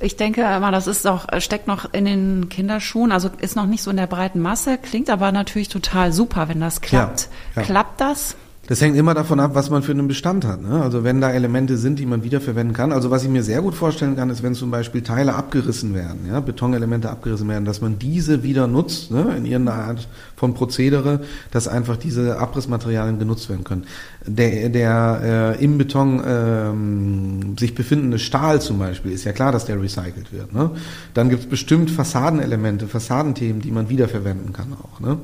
Ich 0.00 0.16
denke 0.16 0.42
immer, 0.42 0.70
das 0.70 0.86
ist 0.86 1.06
auch, 1.06 1.26
steckt 1.38 1.66
noch 1.66 1.92
in 1.92 2.04
den 2.04 2.48
Kinderschuhen, 2.48 3.10
also 3.10 3.30
ist 3.40 3.56
noch 3.56 3.66
nicht 3.66 3.82
so 3.82 3.90
in 3.90 3.96
der 3.96 4.06
breiten 4.06 4.40
Masse, 4.40 4.78
klingt 4.78 5.10
aber 5.10 5.32
natürlich 5.32 5.68
total 5.68 6.12
super, 6.12 6.48
wenn 6.48 6.60
das 6.60 6.80
klappt. 6.80 7.28
Ja, 7.54 7.62
ja. 7.62 7.66
Klappt 7.66 8.00
das? 8.00 8.36
Das 8.68 8.82
hängt 8.82 8.98
immer 8.98 9.14
davon 9.14 9.40
ab, 9.40 9.52
was 9.54 9.70
man 9.70 9.82
für 9.82 9.92
einen 9.92 10.08
Bestand 10.08 10.44
hat. 10.44 10.60
Ne? 10.60 10.82
Also 10.82 11.02
wenn 11.02 11.22
da 11.22 11.30
Elemente 11.30 11.78
sind, 11.78 11.98
die 11.98 12.04
man 12.04 12.22
wiederverwenden 12.22 12.76
kann. 12.76 12.92
Also 12.92 13.10
was 13.10 13.22
ich 13.22 13.30
mir 13.30 13.42
sehr 13.42 13.62
gut 13.62 13.74
vorstellen 13.74 14.14
kann, 14.14 14.28
ist, 14.28 14.42
wenn 14.42 14.54
zum 14.54 14.70
Beispiel 14.70 15.00
Teile 15.00 15.34
abgerissen 15.34 15.94
werden, 15.94 16.26
ja, 16.28 16.40
Betonelemente 16.40 17.08
abgerissen 17.08 17.48
werden, 17.48 17.64
dass 17.64 17.80
man 17.80 17.98
diese 17.98 18.42
wieder 18.42 18.66
nutzt, 18.66 19.10
ne, 19.10 19.34
in 19.38 19.46
irgendeiner 19.46 19.84
Art 19.84 20.06
von 20.36 20.52
Prozedere, 20.52 21.20
dass 21.50 21.66
einfach 21.66 21.96
diese 21.96 22.38
Abrissmaterialien 22.38 23.18
genutzt 23.18 23.48
werden 23.48 23.64
können. 23.64 23.84
Der, 24.26 24.68
der 24.68 25.56
äh, 25.58 25.64
im 25.64 25.78
Beton 25.78 26.22
ähm, 26.26 27.56
sich 27.58 27.74
befindende 27.74 28.18
Stahl 28.18 28.60
zum 28.60 28.78
Beispiel, 28.78 29.12
ist 29.12 29.24
ja 29.24 29.32
klar, 29.32 29.50
dass 29.50 29.64
der 29.64 29.80
recycelt 29.80 30.30
wird. 30.30 30.52
Ne? 30.52 30.72
Dann 31.14 31.30
gibt 31.30 31.44
es 31.44 31.48
bestimmt 31.48 31.90
Fassadenelemente, 31.90 32.86
Fassadenthemen, 32.86 33.62
die 33.62 33.70
man 33.70 33.88
wiederverwenden 33.88 34.52
kann 34.52 34.74
auch. 34.74 35.00
Ne? 35.00 35.16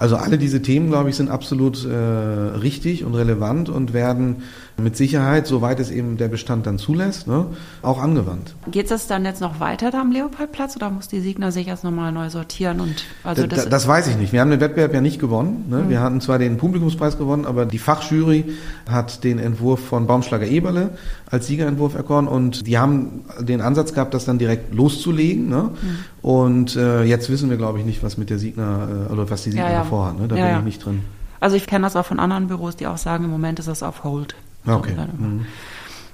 Also 0.00 0.16
alle 0.16 0.38
diese 0.38 0.62
Themen, 0.62 0.88
glaube 0.88 1.10
ich, 1.10 1.16
sind 1.16 1.28
absolut 1.28 1.84
äh, 1.84 1.94
richtig 1.94 3.04
und 3.04 3.14
relevant 3.14 3.68
und 3.68 3.92
werden 3.92 4.44
mit 4.82 4.96
Sicherheit, 4.96 5.46
soweit 5.46 5.80
es 5.80 5.90
eben 5.90 6.16
der 6.16 6.28
Bestand 6.28 6.66
dann 6.66 6.78
zulässt, 6.78 7.26
ne, 7.26 7.46
auch 7.82 8.00
angewandt. 8.00 8.54
Geht 8.70 8.90
es 8.90 9.06
dann 9.06 9.24
jetzt 9.24 9.40
noch 9.40 9.60
weiter 9.60 9.90
da 9.90 10.00
am 10.00 10.12
Leopoldplatz 10.12 10.76
oder 10.76 10.90
muss 10.90 11.08
die 11.08 11.20
Signer 11.20 11.52
sich 11.52 11.68
erst 11.68 11.84
nochmal 11.84 12.12
neu 12.12 12.30
sortieren? 12.30 12.80
Und 12.80 13.04
also 13.24 13.46
das, 13.46 13.68
das, 13.68 13.86
weiß 13.86 14.08
ich 14.08 14.16
nicht. 14.16 14.32
Wir 14.32 14.40
haben 14.40 14.50
den 14.50 14.60
Wettbewerb 14.60 14.92
ja 14.92 15.00
nicht 15.00 15.20
gewonnen. 15.20 15.66
Ne? 15.68 15.78
Mhm. 15.78 15.88
Wir 15.88 16.00
hatten 16.00 16.20
zwar 16.20 16.38
den 16.38 16.56
Publikumspreis 16.58 17.18
gewonnen, 17.18 17.46
aber 17.46 17.66
die 17.66 17.78
Fachjury 17.78 18.44
hat 18.88 19.24
den 19.24 19.38
Entwurf 19.38 19.80
von 19.80 20.06
Baumschlager 20.06 20.46
Eberle 20.46 20.90
als 21.30 21.46
Siegerentwurf 21.46 21.94
erkoren 21.94 22.26
und 22.26 22.66
die 22.66 22.78
haben 22.78 23.24
den 23.38 23.60
Ansatz 23.60 23.94
gehabt, 23.94 24.14
das 24.14 24.24
dann 24.24 24.38
direkt 24.38 24.74
loszulegen. 24.74 25.48
Ne? 25.48 25.70
Mhm. 25.80 25.98
Und 26.22 26.76
äh, 26.76 27.04
jetzt 27.04 27.30
wissen 27.30 27.50
wir, 27.50 27.56
glaube 27.56 27.78
ich, 27.78 27.84
nicht, 27.84 28.02
was 28.02 28.18
mit 28.18 28.30
der 28.30 28.38
Signer, 28.38 29.06
äh, 29.08 29.12
oder 29.12 29.30
was 29.30 29.44
die 29.44 29.50
Signer 29.50 29.66
ja, 29.66 29.72
ja. 29.72 29.78
davor 29.80 30.06
hat. 30.06 30.18
Ne? 30.18 30.28
Da 30.28 30.36
ja, 30.36 30.48
bin 30.48 30.58
ich 30.58 30.64
nicht 30.64 30.84
drin. 30.84 31.02
Also 31.40 31.56
ich 31.56 31.66
kenne 31.66 31.84
das 31.84 31.96
auch 31.96 32.04
von 32.04 32.20
anderen 32.20 32.48
Büros, 32.48 32.76
die 32.76 32.86
auch 32.86 32.98
sagen, 32.98 33.24
im 33.24 33.30
Moment 33.30 33.58
ist 33.58 33.68
das 33.68 33.82
auf 33.82 34.04
Hold. 34.04 34.34
Okay. 34.66 34.94
Mhm. 34.94 35.46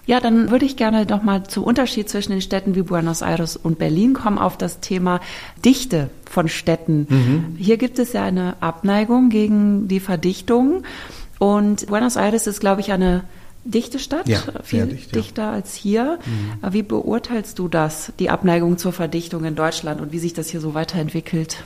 Ja, 0.07 0.21
dann 0.21 0.53
würde 0.53 0.65
ich 0.65 0.77
gerne 0.77 1.05
noch 1.05 1.25
mal 1.25 1.43
zum 1.45 1.65
Unterschied 1.65 2.09
zwischen 2.09 2.31
den 2.31 2.41
Städten 2.41 2.77
wie 2.77 2.83
Buenos 2.83 3.23
Aires 3.23 3.57
und 3.57 3.79
Berlin 3.79 4.15
kommen 4.15 4.39
auf 4.39 4.57
das 4.57 4.79
Thema 4.79 5.21
Dichte 5.65 6.11
von 6.31 6.49
Städten. 6.49 7.07
Mhm. 7.09 7.57
Hier 7.59 7.77
gibt 7.77 7.99
es 7.99 8.13
ja 8.13 8.23
eine 8.23 8.55
Abneigung 8.61 9.31
gegen 9.31 9.89
die 9.89 9.99
Verdichtung 9.99 10.85
und 11.39 11.87
Buenos 11.89 12.17
Aires 12.17 12.47
ist, 12.47 12.61
glaube 12.61 12.83
ich, 12.83 12.93
eine 12.93 13.25
dichte 13.65 13.99
Stadt, 13.99 14.29
ja, 14.29 14.41
viel 14.63 14.87
dicht, 14.87 15.15
dichter 15.15 15.43
ja. 15.43 15.53
als 15.53 15.75
hier. 15.75 16.21
Mhm. 16.25 16.73
Wie 16.73 16.83
beurteilst 16.83 17.59
du 17.59 17.67
das, 17.67 18.13
die 18.21 18.31
Abneigung 18.31 18.79
zur 18.79 18.93
Verdichtung 18.93 19.45
in 19.45 19.57
Deutschland 19.57 20.01
und 20.01 20.13
wie 20.13 20.21
sich 20.21 20.35
das 20.35 20.49
hier 20.49 20.61
so 20.61 20.75
weiterentwickelt? 20.75 21.65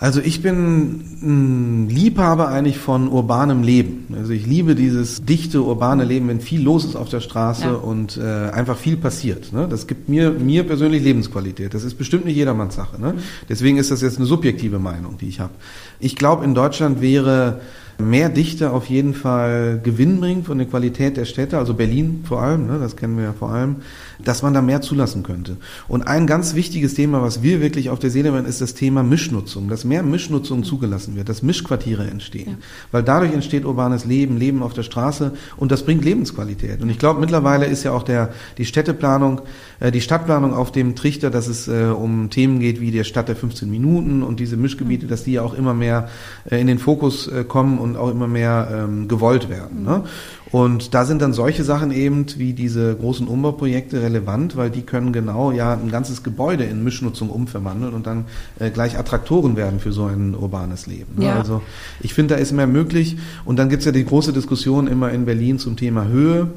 Also 0.00 0.20
ich 0.20 0.42
bin 0.42 1.02
ein 1.22 1.88
Liebhaber 1.88 2.48
eigentlich 2.48 2.78
von 2.78 3.08
urbanem 3.08 3.64
Leben. 3.64 4.06
Also 4.16 4.32
ich 4.32 4.46
liebe 4.46 4.76
dieses 4.76 5.24
dichte 5.24 5.60
urbane 5.60 6.04
Leben, 6.04 6.28
wenn 6.28 6.40
viel 6.40 6.62
los 6.62 6.84
ist 6.84 6.94
auf 6.94 7.08
der 7.08 7.18
Straße 7.18 7.64
ja. 7.64 7.72
und 7.72 8.16
äh, 8.16 8.50
einfach 8.50 8.76
viel 8.76 8.96
passiert. 8.96 9.52
Ne? 9.52 9.66
Das 9.68 9.88
gibt 9.88 10.08
mir 10.08 10.30
mir 10.30 10.62
persönlich 10.62 11.02
Lebensqualität. 11.02 11.74
Das 11.74 11.82
ist 11.82 11.96
bestimmt 11.96 12.26
nicht 12.26 12.36
jedermanns 12.36 12.76
Sache. 12.76 13.00
Ne? 13.00 13.14
Mhm. 13.14 13.18
Deswegen 13.48 13.76
ist 13.76 13.90
das 13.90 14.00
jetzt 14.00 14.18
eine 14.18 14.26
subjektive 14.26 14.78
Meinung, 14.78 15.18
die 15.18 15.28
ich 15.28 15.40
habe. 15.40 15.52
Ich 15.98 16.14
glaube, 16.14 16.44
in 16.44 16.54
Deutschland 16.54 17.00
wäre 17.00 17.60
mehr 17.98 18.28
Dichte 18.28 18.70
auf 18.70 18.86
jeden 18.86 19.12
Fall 19.12 19.80
Gewinn 19.82 20.20
bringt 20.20 20.46
von 20.46 20.58
der 20.58 20.68
Qualität 20.68 21.16
der 21.16 21.24
Städte, 21.24 21.58
also 21.58 21.74
Berlin 21.74 22.24
vor 22.26 22.40
allem, 22.40 22.68
ne, 22.68 22.78
das 22.78 22.96
kennen 22.96 23.16
wir 23.16 23.24
ja 23.24 23.32
vor 23.32 23.50
allem, 23.50 23.76
dass 24.24 24.42
man 24.42 24.54
da 24.54 24.62
mehr 24.62 24.80
zulassen 24.80 25.22
könnte. 25.22 25.56
Und 25.88 26.02
ein 26.06 26.26
ganz 26.26 26.54
wichtiges 26.54 26.94
Thema, 26.94 27.22
was 27.22 27.42
wir 27.42 27.60
wirklich 27.60 27.90
auf 27.90 27.98
der 27.98 28.10
Seele 28.10 28.32
haben, 28.32 28.46
ist 28.46 28.60
das 28.60 28.74
Thema 28.74 29.02
Mischnutzung, 29.02 29.68
dass 29.68 29.84
mehr 29.84 30.02
Mischnutzung 30.02 30.64
zugelassen 30.64 31.16
wird, 31.16 31.28
dass 31.28 31.42
Mischquartiere 31.42 32.06
entstehen. 32.06 32.48
Ja. 32.48 32.56
Weil 32.92 33.02
dadurch 33.02 33.32
entsteht 33.32 33.64
urbanes 33.64 34.04
Leben, 34.04 34.36
Leben 34.36 34.62
auf 34.62 34.74
der 34.74 34.82
Straße 34.82 35.32
und 35.56 35.72
das 35.72 35.84
bringt 35.84 36.04
Lebensqualität. 36.04 36.80
Und 36.82 36.90
ich 36.90 36.98
glaube, 36.98 37.20
mittlerweile 37.20 37.66
ist 37.66 37.84
ja 37.84 37.92
auch 37.92 38.02
der, 38.02 38.30
die 38.58 38.64
Städteplanung, 38.64 39.40
äh, 39.80 39.90
die 39.90 40.00
Stadtplanung 40.00 40.54
auf 40.54 40.72
dem 40.72 40.94
Trichter, 40.94 41.30
dass 41.30 41.48
es 41.48 41.68
äh, 41.68 41.86
um 41.86 42.30
Themen 42.30 42.60
geht 42.60 42.80
wie 42.80 42.90
der 42.90 43.04
Stadt 43.04 43.28
der 43.28 43.36
15 43.36 43.70
Minuten 43.70 44.22
und 44.22 44.40
diese 44.40 44.56
Mischgebiete, 44.56 45.06
dass 45.06 45.24
die 45.24 45.32
ja 45.32 45.42
auch 45.42 45.54
immer 45.54 45.74
mehr 45.74 46.08
äh, 46.50 46.60
in 46.60 46.66
den 46.66 46.78
Fokus 46.78 47.28
äh, 47.28 47.44
kommen 47.44 47.78
und 47.78 47.87
auch 47.96 48.10
immer 48.10 48.26
mehr 48.26 48.68
ähm, 48.72 49.08
gewollt 49.08 49.48
werden. 49.48 49.84
Ne? 49.84 50.04
Und 50.50 50.94
da 50.94 51.04
sind 51.04 51.20
dann 51.20 51.32
solche 51.32 51.62
Sachen 51.62 51.90
eben 51.90 52.26
wie 52.36 52.54
diese 52.54 52.94
großen 52.96 53.28
Umbauprojekte 53.28 54.00
relevant, 54.00 54.56
weil 54.56 54.70
die 54.70 54.82
können 54.82 55.12
genau 55.12 55.52
ja 55.52 55.74
ein 55.74 55.90
ganzes 55.90 56.22
Gebäude 56.22 56.64
in 56.64 56.82
Mischnutzung 56.82 57.28
umverwandeln 57.28 57.92
und 57.92 58.06
dann 58.06 58.24
äh, 58.58 58.70
gleich 58.70 58.98
Attraktoren 58.98 59.56
werden 59.56 59.78
für 59.78 59.92
so 59.92 60.06
ein 60.06 60.34
urbanes 60.34 60.86
Leben. 60.86 61.16
Ne? 61.16 61.26
Ja. 61.26 61.36
Also 61.36 61.62
ich 62.00 62.14
finde, 62.14 62.34
da 62.34 62.40
ist 62.40 62.52
mehr 62.52 62.66
möglich. 62.66 63.18
Und 63.44 63.58
dann 63.58 63.68
gibt's 63.68 63.84
ja 63.84 63.92
die 63.92 64.04
große 64.04 64.32
Diskussion 64.32 64.86
immer 64.86 65.10
in 65.10 65.26
Berlin 65.26 65.58
zum 65.58 65.76
Thema 65.76 66.06
Höhe. 66.06 66.48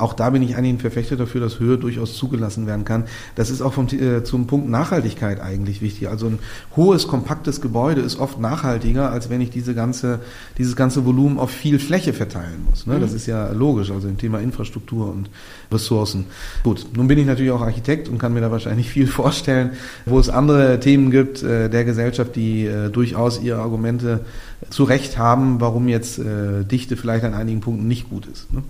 Auch 0.00 0.14
da 0.14 0.30
bin 0.30 0.42
ich 0.42 0.56
eigentlich 0.56 0.74
ein 0.74 0.78
Verfechter 0.78 1.16
dafür, 1.16 1.40
dass 1.40 1.60
Höhe 1.60 1.78
durchaus 1.78 2.16
zugelassen 2.16 2.66
werden 2.66 2.84
kann. 2.84 3.04
Das 3.34 3.50
ist 3.50 3.62
auch 3.62 3.72
vom, 3.72 3.86
äh, 3.88 4.24
zum 4.24 4.46
Punkt 4.46 4.68
Nachhaltigkeit 4.68 5.40
eigentlich 5.40 5.82
wichtig. 5.82 6.08
Also 6.08 6.26
ein 6.26 6.38
hohes, 6.76 7.08
kompaktes 7.08 7.60
Gebäude 7.60 8.00
ist 8.00 8.18
oft 8.18 8.40
nachhaltiger, 8.40 9.10
als 9.10 9.30
wenn 9.30 9.40
ich 9.40 9.50
diese 9.50 9.74
ganze, 9.74 10.20
dieses 10.58 10.76
ganze 10.76 11.04
Volumen 11.04 11.38
auf 11.38 11.50
viel 11.50 11.78
Fläche 11.78 12.12
verteilen 12.12 12.64
muss. 12.68 12.86
Ne? 12.86 12.96
Mhm. 12.96 13.00
Das 13.00 13.12
ist 13.12 13.26
ja 13.26 13.50
logisch, 13.52 13.90
also 13.90 14.08
im 14.08 14.18
Thema 14.18 14.40
Infrastruktur 14.40 15.10
und 15.10 15.30
Ressourcen. 15.72 16.26
Gut, 16.64 16.86
nun 16.96 17.08
bin 17.08 17.18
ich 17.18 17.26
natürlich 17.26 17.52
auch 17.52 17.62
Architekt 17.62 18.08
und 18.08 18.18
kann 18.18 18.32
mir 18.32 18.40
da 18.40 18.50
wahrscheinlich 18.50 18.90
viel 18.90 19.06
vorstellen, 19.06 19.70
wo 20.06 20.18
es 20.18 20.28
andere 20.28 20.80
Themen 20.80 21.10
gibt 21.10 21.42
äh, 21.42 21.68
der 21.68 21.84
Gesellschaft, 21.84 22.36
die 22.36 22.66
äh, 22.66 22.90
durchaus 22.90 23.42
ihre 23.42 23.60
Argumente 23.60 24.20
zu 24.68 24.84
Recht 24.84 25.16
haben, 25.16 25.60
warum 25.60 25.88
jetzt 25.88 26.18
äh, 26.18 26.64
Dichte 26.64 26.96
vielleicht 26.96 27.24
an 27.24 27.34
einigen 27.34 27.60
Punkten 27.60 27.88
nicht 27.88 28.10
gut 28.10 28.26
ist. 28.26 28.52
Ne? 28.52 28.62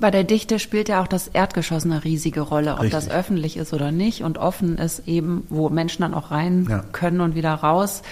Bei 0.00 0.10
der 0.10 0.24
Dichte 0.24 0.58
spielt 0.58 0.88
ja 0.88 1.02
auch 1.02 1.08
das 1.08 1.28
Erdgeschoss 1.28 1.84
eine 1.84 2.04
riesige 2.04 2.40
Rolle, 2.40 2.74
ob 2.74 2.82
Richtig. 2.82 2.92
das 2.92 3.10
öffentlich 3.10 3.56
ist 3.56 3.72
oder 3.72 3.90
nicht 3.90 4.22
und 4.22 4.38
offen 4.38 4.78
ist 4.78 5.08
eben, 5.08 5.44
wo 5.48 5.68
Menschen 5.70 6.02
dann 6.02 6.14
auch 6.14 6.30
rein 6.30 6.66
ja. 6.68 6.84
können 6.92 7.20
und 7.20 7.34
wieder 7.34 7.52
raus. 7.54 8.02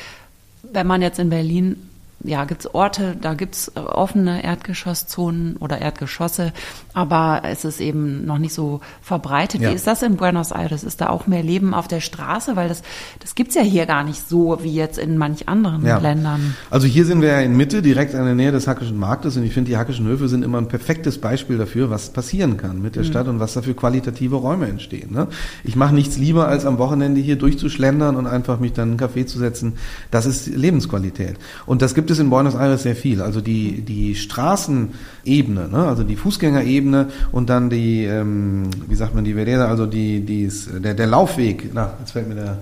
Wenn 0.65 0.87
man 0.87 1.01
jetzt 1.01 1.21
in 1.21 1.31
Berlin 1.31 1.77
ja, 2.27 2.45
gibt's 2.45 2.67
Orte, 2.73 3.17
da 3.21 3.35
gibt's 3.35 3.69
äh, 3.75 3.81
offene 3.81 4.45
Erdgeschosszonen 4.45 5.57
oder 5.59 5.81
Erdgeschosse, 5.81 6.53
aber 6.95 7.43
es 7.45 7.65
ist 7.65 7.81
eben 7.81 8.25
noch 8.25 8.39
nicht 8.39 8.55
so 8.55 8.81
verbreitet. 9.03 9.61
Ja. 9.61 9.71
Wie 9.71 9.75
ist 9.75 9.87
das 9.87 10.03
in 10.03 10.17
Buenos 10.17 10.53
Aires? 10.53 10.85
Ist 10.85 11.01
da 11.01 11.09
auch 11.09 11.27
mehr 11.27 11.43
Leben 11.43 11.75
auf 11.75 11.89
der 11.89 12.01
Straße? 12.01 12.57
Weil 12.57 12.69
das, 12.69 12.83
das 13.21 13.35
gibt's 13.35 13.55
ja 13.55 13.63
hier 13.63 13.87
gar 13.87 14.05
nicht 14.05 14.29
so 14.29 14.59
wie 14.63 14.73
jetzt 14.73 14.99
in 14.99 15.19
manch 15.19 15.49
anderen 15.49 15.85
ja. 15.85 15.99
Ländern. 15.99 16.55
Also 16.71 16.87
hier 16.87 17.05
sind 17.05 17.21
wir 17.21 17.29
ja 17.29 17.41
in 17.41 17.57
Mitte, 17.57 17.83
direkt 17.83 18.15
an 18.15 18.25
der 18.25 18.35
Nähe 18.35 18.53
des 18.53 18.67
Hackischen 18.67 18.99
Marktes 18.99 19.37
und 19.37 19.45
ich 19.45 19.53
finde, 19.53 19.71
die 19.71 19.77
Hackischen 19.77 20.07
Höfe 20.07 20.29
sind 20.29 20.43
immer 20.43 20.59
ein 20.59 20.69
perfektes 20.69 21.21
Beispiel 21.21 21.59
dafür, 21.59 21.91
was 21.91 22.11
passieren 22.11 22.57
kann 22.57 22.81
mit 22.81 22.97
der 22.97 23.03
mhm. 23.03 23.09
Stadt 23.09 23.29
und 23.29 23.41
was 23.41 23.55
da 23.55 23.63
für 23.63 23.75
qualitative 23.75 24.37
Räume 24.37 24.67
entstehen. 24.67 25.13
Ne? 25.13 25.29
Ich 25.65 25.77
mache 25.77 25.95
nichts 25.95 26.17
lieber, 26.17 26.49
als 26.49 26.65
am 26.65 26.79
Wochenende 26.79 27.21
hier 27.21 27.37
durchzuschlendern 27.37 28.17
und 28.17 28.27
einfach 28.27 28.59
mich 28.59 28.73
dann 28.73 28.93
in 28.93 29.01
einen 29.01 29.11
Café 29.11 29.27
zu 29.27 29.39
setzen. 29.39 29.75
Das 30.11 30.25
ist 30.25 30.47
Lebensqualität. 30.47 31.37
Und 31.67 31.83
das 31.83 31.95
gibt 31.95 32.07
gibt 32.07 32.13
es 32.17 32.21
in 32.21 32.31
Buenos 32.31 32.55
Aires 32.55 32.83
sehr 32.83 32.97
viel. 32.97 33.23
Also 33.23 33.41
die, 33.41 33.83
die 33.83 34.15
Straßenebene, 34.15 35.69
ne? 35.69 35.87
also 35.87 36.03
die 36.03 36.17
Fußgängerebene 36.17 37.09
und 37.33 37.49
dann 37.49 37.71
die, 37.71 38.05
ähm, 38.05 38.71
wie 38.89 38.95
sagt 38.95 39.15
man, 39.15 39.25
die 39.25 39.35
Vereda, 39.35 39.69
also 39.69 39.87
die, 39.87 40.21
die 40.21 40.43
ist, 40.43 40.69
der, 40.79 40.95
der 40.95 41.07
Laufweg, 41.07 41.71
na, 41.73 41.95
jetzt 42.01 42.13
fällt 42.13 42.29
mir 42.29 42.35
der, 42.35 42.59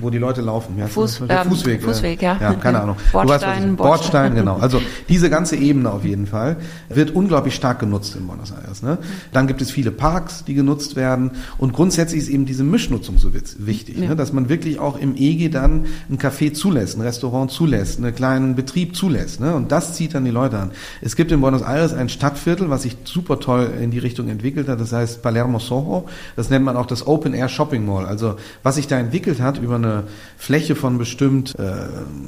wo 0.00 0.10
die 0.10 0.18
Leute 0.18 0.40
laufen. 0.40 0.78
Ja, 0.78 0.86
Fuß, 0.86 1.22
ähm, 1.28 1.50
Fußweg. 1.50 1.82
Fußweg, 1.82 2.22
ja. 2.22 2.36
Ja, 2.40 2.54
keine 2.54 2.80
Ahnung. 2.80 2.96
Bordstein, 3.12 3.70
weißt, 3.70 3.76
Bordstein, 3.76 4.34
genau. 4.34 4.56
Also 4.58 4.80
diese 5.08 5.30
ganze 5.30 5.56
Ebene 5.56 5.90
auf 5.90 6.04
jeden 6.04 6.26
Fall 6.26 6.56
wird 6.88 7.10
unglaublich 7.12 7.54
stark 7.54 7.80
genutzt 7.80 8.16
in 8.16 8.26
Buenos 8.26 8.52
Aires. 8.52 8.82
Ne? 8.82 8.98
Dann 9.32 9.46
gibt 9.46 9.62
es 9.62 9.70
viele 9.70 9.90
Parks, 9.90 10.44
die 10.44 10.54
genutzt 10.54 10.96
werden 10.96 11.32
und 11.58 11.72
grundsätzlich 11.72 12.22
ist 12.22 12.28
eben 12.28 12.46
diese 12.46 12.64
Mischnutzung 12.64 13.18
so 13.18 13.32
wichtig, 13.34 13.98
ja. 13.98 14.08
ne? 14.08 14.16
dass 14.16 14.32
man 14.32 14.48
wirklich 14.48 14.78
auch 14.78 14.98
im 14.98 15.16
EG 15.16 15.48
dann 15.48 15.86
ein 16.10 16.18
Café 16.18 16.52
zulässt, 16.52 16.96
ein 16.96 17.02
Restaurant 17.02 17.50
zulässt, 17.50 17.98
einen 17.98 18.14
kleinen 18.14 18.54
Betrieb 18.54 18.96
zulässt. 18.96 19.40
Ne? 19.40 19.54
Und 19.54 19.72
das 19.72 19.94
zieht 19.94 20.14
dann 20.14 20.24
die 20.24 20.30
Leute 20.30 20.58
an. 20.58 20.70
Es 21.00 21.16
gibt 21.16 21.32
in 21.32 21.40
Buenos 21.40 21.62
Aires 21.62 21.94
ein 21.94 22.08
Stadtviertel, 22.08 22.70
was 22.70 22.82
sich 22.82 22.96
super 23.04 23.40
toll 23.40 23.70
in 23.80 23.90
die 23.90 23.98
Richtung 23.98 24.28
entwickelt 24.28 24.68
hat. 24.68 24.80
Das 24.80 24.92
heißt 24.92 25.22
Palermo 25.22 25.58
Soho. 25.58 26.08
Das 26.36 26.50
nennt 26.50 26.64
man 26.64 26.76
auch 26.76 26.86
das 26.86 27.06
Open 27.06 27.34
Air 27.34 27.48
Shopping 27.48 27.84
Mall. 27.86 28.06
Also 28.06 28.36
was 28.62 28.76
sich 28.76 28.86
da 28.86 28.98
entwickelt 28.98 29.31
entwickelt 29.32 29.40
hat 29.40 29.62
über 29.62 29.76
eine 29.76 30.04
Fläche 30.36 30.74
von 30.74 30.98
bestimmt 30.98 31.54
äh, 31.58 31.72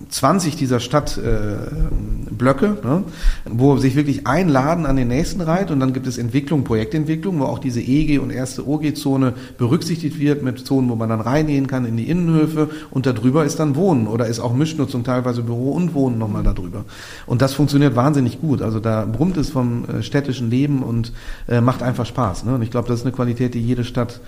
20 0.09 0.57
dieser 0.57 0.81
Stadtblöcke, 0.81 2.67
äh, 2.67 2.87
ne, 2.87 3.05
wo 3.45 3.77
sich 3.77 3.97
wirklich 3.97 4.27
ein 4.27 4.49
Laden 4.49 4.87
an 4.87 4.97
den 4.97 5.09
nächsten 5.09 5.41
reiht 5.41 5.71
und 5.71 5.81
dann 5.81 5.93
gibt 5.93 6.07
es 6.07 6.19
Entwicklung, 6.19 6.65
Projektentwicklung, 6.65 7.41
wo 7.41 7.45
auch 7.45 7.59
diese 7.59 7.81
EG 7.81 8.19
und 8.19 8.31
erste 8.31 8.67
OG-Zone 8.67 9.35
berücksichtigt 9.59 10.19
wird 10.19 10.43
mit 10.43 10.65
Zonen, 10.67 10.89
wo 10.89 10.97
man 10.97 11.09
dann 11.09 11.21
reingehen 11.21 11.67
kann 11.67 11.85
in 11.85 11.97
die 11.97 12.09
Innenhöfe 12.09 12.71
und 12.91 13.07
darüber 13.07 13.45
ist 13.45 13.59
dann 13.59 13.75
Wohnen 13.77 14.07
oder 14.07 14.27
ist 14.27 14.41
auch 14.41 14.55
Mischnutzung, 14.55 15.05
teilweise 15.05 15.43
Büro 15.43 15.73
und 15.73 15.95
Wohnen 15.95 16.19
nochmal 16.19 16.43
darüber. 16.43 16.85
Und 17.27 17.43
das 17.43 17.55
funktioniert 17.55 17.97
wahnsinnig 17.97 18.41
gut. 18.41 18.63
Also 18.63 18.81
da 18.81 19.05
brummt 19.05 19.37
es 19.37 19.51
vom 19.51 19.85
äh, 19.85 20.03
städtischen 20.03 20.51
Leben 20.51 20.83
und 20.83 21.13
äh, 21.49 21.61
macht 21.61 21.83
einfach 21.83 22.07
Spaß. 22.07 22.45
Ne? 22.45 22.55
Und 22.55 22.63
ich 22.63 22.71
glaube, 22.71 22.89
das 22.89 23.01
ist 23.01 23.07
eine 23.07 23.15
Qualität, 23.15 23.55
die 23.55 23.61
jede 23.61 23.85
Stadt 23.85 24.21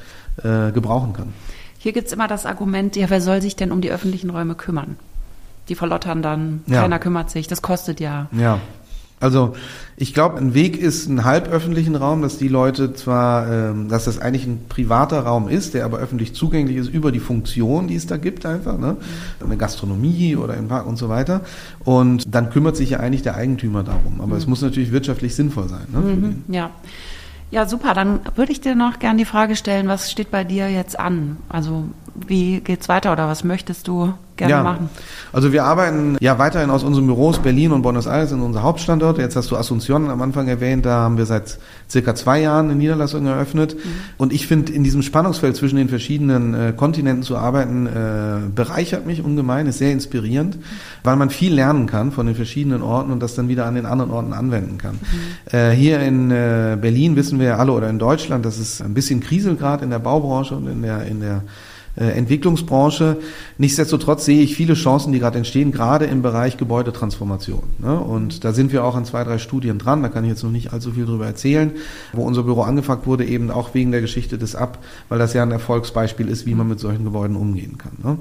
äh, 0.43 0.73
gebrauchen 0.73 1.13
kann. 1.13 1.33
Hier 1.87 1.93
gibt 1.93 2.09
es 2.09 2.13
immer 2.13 2.27
das 2.27 2.47
Argument, 2.47 2.97
ja, 2.97 3.09
wer 3.11 3.21
soll 3.21 3.41
sich 3.41 3.55
denn 3.55 3.71
um 3.71 3.81
die 3.81 3.93
öffentlichen 3.93 4.31
Räume 4.31 4.57
kümmern? 4.57 4.97
Die 5.69 5.77
verlottern 5.77 6.21
dann, 6.21 6.65
ja. 6.67 6.81
keiner 6.81 6.99
kümmert 6.99 7.31
sich, 7.31 7.47
das 7.47 7.63
kostet 7.63 8.01
ja. 8.01 8.29
Ja. 8.33 8.59
Also 9.21 9.55
ich 9.97 10.13
glaube, 10.13 10.37
ein 10.39 10.53
Weg 10.53 10.79
ist 10.79 11.09
ein 11.09 11.25
halböffentlichen 11.25 11.95
Raum, 11.95 12.23
dass 12.23 12.39
die 12.39 12.49
Leute 12.49 12.95
zwar, 12.95 13.49
ähm, 13.53 13.89
dass 13.89 14.07
das 14.07 14.19
eigentlich 14.19 14.47
ein 14.47 14.65
privater 14.69 15.21
Raum 15.21 15.49
ist, 15.49 15.75
der 15.75 15.85
aber 15.85 15.99
öffentlich 15.99 16.35
zugänglich 16.35 16.77
ist 16.77 16.89
über 16.89 17.13
die 17.13 17.21
Funktion, 17.21 17.87
die 17.87 17.95
es 17.95 18.09
da 18.09 18.17
gibt 18.17 18.47
einfach, 18.47 18.77
ne? 18.79 18.97
eine 19.45 19.57
Gastronomie 19.57 20.35
oder 20.35 20.55
im 20.57 20.67
Park 20.67 20.89
und 20.89 20.97
so 20.97 21.09
weiter. 21.09 21.43
Und 21.85 22.35
dann 22.35 22.51
kümmert 22.51 22.77
sich 22.77 22.91
ja 22.91 22.99
eigentlich 22.99 23.23
der 23.23 23.37
Eigentümer 23.37 23.85
darum. 23.85 24.21
Aber 24.21 24.33
mhm. 24.33 24.39
es 24.39 24.49
muss 24.49 24.61
natürlich 24.61 24.91
wirtschaftlich 24.91 25.37
sinnvoll 25.37 25.69
sein. 25.69 25.87
Ne, 25.93 26.01
mhm, 26.01 26.45
ja. 26.49 26.73
Ja, 27.51 27.67
super. 27.67 27.95
Dann 27.95 28.21
würde 28.35 28.53
ich 28.53 28.61
dir 28.61 28.75
noch 28.75 28.99
gerne 28.99 29.19
die 29.19 29.25
Frage 29.25 29.57
stellen, 29.57 29.89
was 29.89 30.11
steht 30.11 30.31
bei 30.31 30.45
dir 30.45 30.71
jetzt 30.71 30.99
an? 30.99 31.37
Also 31.49 31.89
wie 32.27 32.61
geht's 32.61 32.89
weiter 32.89 33.13
oder 33.13 33.29
was 33.29 33.45
möchtest 33.45 33.89
du 33.89 34.15
gerne 34.37 34.51
ja. 34.53 34.63
machen? 34.63 34.91
Also 35.33 35.53
wir 35.53 35.65
arbeiten 35.65 36.17
ja 36.21 36.39
weiterhin 36.39 36.71
aus 36.71 36.85
unseren 36.85 37.07
Büros 37.07 37.39
Berlin 37.39 37.73
und 37.73 37.83
Buenos 37.83 38.07
Aires 38.07 38.33
in 38.33 38.41
unser 38.41 38.63
Hauptstandort. 38.63 39.19
Jetzt 39.19 39.37
hast 39.37 39.51
du 39.51 39.57
Asunción 39.57 40.11
am 40.11 40.23
Anfang 40.23 40.49
erwähnt, 40.49 40.87
da 40.87 41.01
haben 41.01 41.19
wir 41.19 41.27
seit 41.27 41.59
circa 41.89 42.15
zwei 42.15 42.41
Jahren 42.41 42.67
eine 42.67 42.77
Niederlassung 42.77 43.27
eröffnet. 43.27 43.75
Mhm. 43.75 43.91
Und 44.19 44.33
ich 44.33 44.47
finde, 44.47 44.73
in 44.73 44.85
diesem 44.85 45.03
Spannungsfeld 45.03 45.57
zwischen 45.57 45.77
den 45.77 45.89
verschiedenen 45.89 46.55
äh, 46.55 46.73
Kontinenten 46.77 47.23
zu 47.23 47.37
arbeiten, 47.37 47.87
äh, 47.87 48.49
bereichert 48.55 49.07
mich 49.07 49.23
ungemein, 49.23 49.67
ist 49.67 49.79
sehr 49.79 49.93
inspirierend, 49.93 50.59
weil 51.03 51.17
man 51.17 51.31
viel 51.31 51.55
lernen 51.55 51.87
kann 51.87 52.13
von 52.13 52.27
den 52.27 52.35
verschiedenen 52.35 52.83
Orten 52.83 53.13
und 53.13 53.21
das 53.21 53.35
dann 53.35 53.49
wieder 53.49 53.67
an 53.67 53.75
den 53.75 53.87
anderen 53.87 54.11
Orten 54.11 54.33
anwenden 54.33 54.79
kann. 54.79 54.95
Mhm. 54.95 55.57
Äh, 55.59 55.71
hier 55.73 56.01
in 56.01 56.31
äh, 56.31 56.77
Berlin 56.81 57.17
wissen 57.17 57.39
wir 57.39 57.47
ja 57.47 57.57
alle 57.57 57.73
oder 57.73 57.89
in 57.89 57.99
Deutschland, 57.99 58.45
dass 58.45 58.59
es 58.59 58.81
ein 58.81 58.95
bisschen 58.95 59.21
kriselt 59.21 59.59
gerade 59.59 59.85
in 59.85 59.91
der 59.91 59.99
Baubranche 59.99 60.55
und 60.55 60.67
in 60.67 60.83
der, 60.83 61.07
in 61.07 61.21
der 61.21 61.43
Entwicklungsbranche. 62.05 63.17
Nichtsdestotrotz 63.59 64.27
sehe 64.27 64.43
ich 64.43 64.55
viele 64.55 64.75
Chancen, 64.75 65.13
die 65.13 65.19
gerade 65.19 65.39
entstehen, 65.39 65.73
gerade 65.73 66.05
im 66.05 66.21
Bereich 66.21 66.59
Gebäudetransformation. 66.59 67.63
Ne? 67.79 67.99
Und 67.99 68.45
da 68.45 68.53
sind 68.53 68.73
wir 68.73 68.85
auch 68.85 68.95
an 68.95 69.07
zwei, 69.07 69.25
drei 69.25 69.39
Studien 69.39 69.79
dran, 69.79 70.03
da 70.03 70.09
kann 70.09 70.25
ich 70.25 70.31
jetzt 70.31 70.43
noch 70.43 70.51
nicht 70.51 70.73
allzu 70.73 70.93
viel 70.93 71.07
drüber 71.07 71.27
erzählen, 71.27 71.73
wo 72.13 72.23
unser 72.23 72.43
Büro 72.43 72.63
angefragt 72.63 73.07
wurde, 73.07 73.25
eben 73.25 73.51
auch 73.51 73.73
wegen 73.73 73.93
der 73.93 74.03
Geschichte 74.03 74.37
des 74.37 74.55
Ab, 74.55 74.79
weil 75.09 75.19
das 75.19 75.33
ja 75.33 75.43
ein 75.43 75.53
Erfolgsbeispiel 75.53 76.29
ist, 76.29 76.45
wie 76.45 76.55
man 76.55 76.69
mit 76.69 76.81
solchen 76.81 77.05
Gebäuden 77.05 77.37
umgehen 77.37 77.79
kann. 77.79 77.93
Ne? 78.03 78.19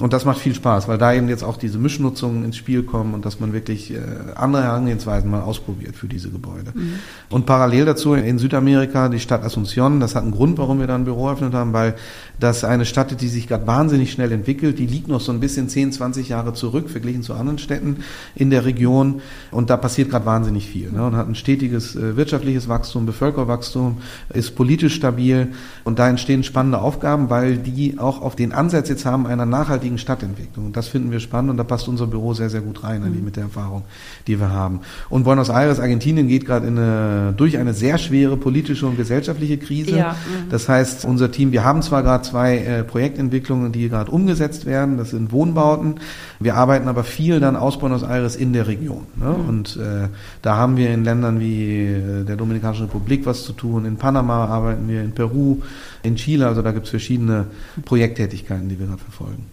Und 0.00 0.12
das 0.12 0.24
macht 0.24 0.38
viel 0.38 0.54
Spaß, 0.54 0.88
weil 0.88 0.96
da 0.96 1.12
eben 1.12 1.28
jetzt 1.28 1.44
auch 1.44 1.58
diese 1.58 1.78
Mischnutzungen 1.78 2.44
ins 2.44 2.56
Spiel 2.56 2.82
kommen 2.82 3.12
und 3.12 3.26
dass 3.26 3.40
man 3.40 3.52
wirklich 3.52 3.92
äh, 3.92 3.98
andere 4.34 4.62
Herangehensweisen 4.62 5.30
mal 5.30 5.42
ausprobiert 5.42 5.96
für 5.96 6.08
diese 6.08 6.30
Gebäude. 6.30 6.72
Mhm. 6.74 6.94
Und 7.28 7.44
parallel 7.44 7.84
dazu 7.84 8.14
in 8.14 8.38
Südamerika 8.38 9.08
die 9.08 9.20
Stadt 9.20 9.44
Asunción, 9.44 10.00
das 10.00 10.14
hat 10.14 10.22
einen 10.22 10.32
Grund, 10.32 10.56
warum 10.58 10.80
wir 10.80 10.86
da 10.86 10.94
ein 10.94 11.04
Büro 11.04 11.26
eröffnet 11.26 11.52
haben, 11.52 11.72
weil 11.72 11.94
das 12.40 12.64
eine 12.64 12.84
Stadt 12.84 13.17
die 13.20 13.28
sich 13.28 13.48
gerade 13.48 13.66
wahnsinnig 13.66 14.12
schnell 14.12 14.32
entwickelt. 14.32 14.78
Die 14.78 14.86
liegt 14.86 15.08
noch 15.08 15.20
so 15.20 15.32
ein 15.32 15.40
bisschen 15.40 15.68
10, 15.68 15.92
20 15.92 16.28
Jahre 16.28 16.54
zurück, 16.54 16.90
verglichen 16.90 17.22
zu 17.22 17.34
anderen 17.34 17.58
Städten 17.58 17.98
in 18.34 18.50
der 18.50 18.64
Region. 18.64 19.20
Und 19.50 19.70
da 19.70 19.76
passiert 19.76 20.10
gerade 20.10 20.26
wahnsinnig 20.26 20.66
viel. 20.68 20.90
Ne? 20.90 21.04
Und 21.04 21.16
hat 21.16 21.28
ein 21.28 21.34
stetiges 21.34 21.96
äh, 21.96 22.16
wirtschaftliches 22.16 22.68
Wachstum, 22.68 23.06
Bevölkerungswachstum, 23.06 23.98
ist 24.32 24.54
politisch 24.56 24.94
stabil. 24.94 25.48
Und 25.84 25.98
da 25.98 26.08
entstehen 26.08 26.42
spannende 26.42 26.80
Aufgaben, 26.80 27.30
weil 27.30 27.58
die 27.58 27.98
auch 27.98 28.22
auf 28.22 28.36
den 28.36 28.52
Ansatz 28.52 28.88
jetzt 28.88 29.04
haben 29.04 29.26
einer 29.26 29.46
nachhaltigen 29.46 29.98
Stadtentwicklung. 29.98 30.66
Und 30.66 30.76
das 30.76 30.88
finden 30.88 31.10
wir 31.10 31.20
spannend 31.20 31.50
und 31.50 31.56
da 31.56 31.64
passt 31.64 31.88
unser 31.88 32.06
Büro 32.06 32.34
sehr, 32.34 32.50
sehr 32.50 32.60
gut 32.60 32.84
rein, 32.84 33.02
mhm. 33.02 33.24
mit 33.24 33.36
der 33.36 33.44
Erfahrung, 33.44 33.82
die 34.26 34.38
wir 34.40 34.50
haben. 34.50 34.80
Und 35.08 35.24
Buenos 35.24 35.48
Aires, 35.48 35.80
Argentinien 35.80 36.28
geht 36.28 36.46
gerade 36.46 36.66
eine, 36.66 37.34
durch 37.36 37.58
eine 37.58 37.74
sehr 37.74 37.98
schwere 37.98 38.36
politische 38.36 38.86
und 38.86 38.96
gesellschaftliche 38.96 39.58
Krise. 39.58 39.96
Ja. 39.96 40.12
Mhm. 40.12 40.50
Das 40.50 40.68
heißt, 40.68 41.04
unser 41.04 41.30
Team, 41.30 41.52
wir 41.52 41.64
haben 41.64 41.82
zwar 41.82 42.02
gerade 42.02 42.24
zwei 42.24 42.58
äh, 42.58 42.82
Projektentwicklungen, 43.08 43.72
die 43.72 43.88
gerade 43.88 44.10
umgesetzt 44.10 44.66
werden, 44.66 44.98
das 44.98 45.10
sind 45.10 45.32
Wohnbauten. 45.32 46.00
Wir 46.40 46.56
arbeiten 46.56 46.88
aber 46.88 47.04
viel 47.04 47.40
dann 47.40 47.56
aus 47.56 47.78
Buenos 47.78 48.02
Aires 48.02 48.36
in 48.36 48.52
der 48.52 48.66
Region. 48.66 49.06
Ne? 49.16 49.30
Mhm. 49.30 49.48
Und 49.48 49.76
äh, 49.76 50.08
da 50.42 50.56
haben 50.56 50.76
wir 50.76 50.90
in 50.90 51.04
Ländern 51.04 51.40
wie 51.40 51.86
äh, 51.86 52.24
der 52.24 52.36
Dominikanischen 52.36 52.86
Republik 52.86 53.24
was 53.24 53.44
zu 53.44 53.52
tun, 53.52 53.86
in 53.86 53.96
Panama 53.96 54.44
arbeiten 54.44 54.88
wir, 54.88 55.02
in 55.02 55.12
Peru, 55.12 55.62
in 56.02 56.16
Chile, 56.16 56.46
also 56.46 56.60
da 56.60 56.72
gibt 56.72 56.84
es 56.84 56.90
verschiedene 56.90 57.46
Projekttätigkeiten, 57.84 58.68
die 58.68 58.78
wir 58.78 58.86
gerade 58.86 59.00
verfolgen. 59.00 59.46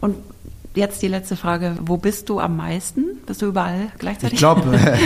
Und 0.00 0.16
jetzt 0.74 1.02
die 1.02 1.08
letzte 1.08 1.36
Frage. 1.36 1.76
Wo 1.84 1.96
bist 1.96 2.28
du 2.28 2.40
am 2.40 2.56
meisten? 2.56 3.04
Bist 3.26 3.42
du 3.42 3.46
überall 3.46 3.88
gleichzeitig? 3.98 4.34
Ich 4.34 4.38
glaube, 4.38 4.62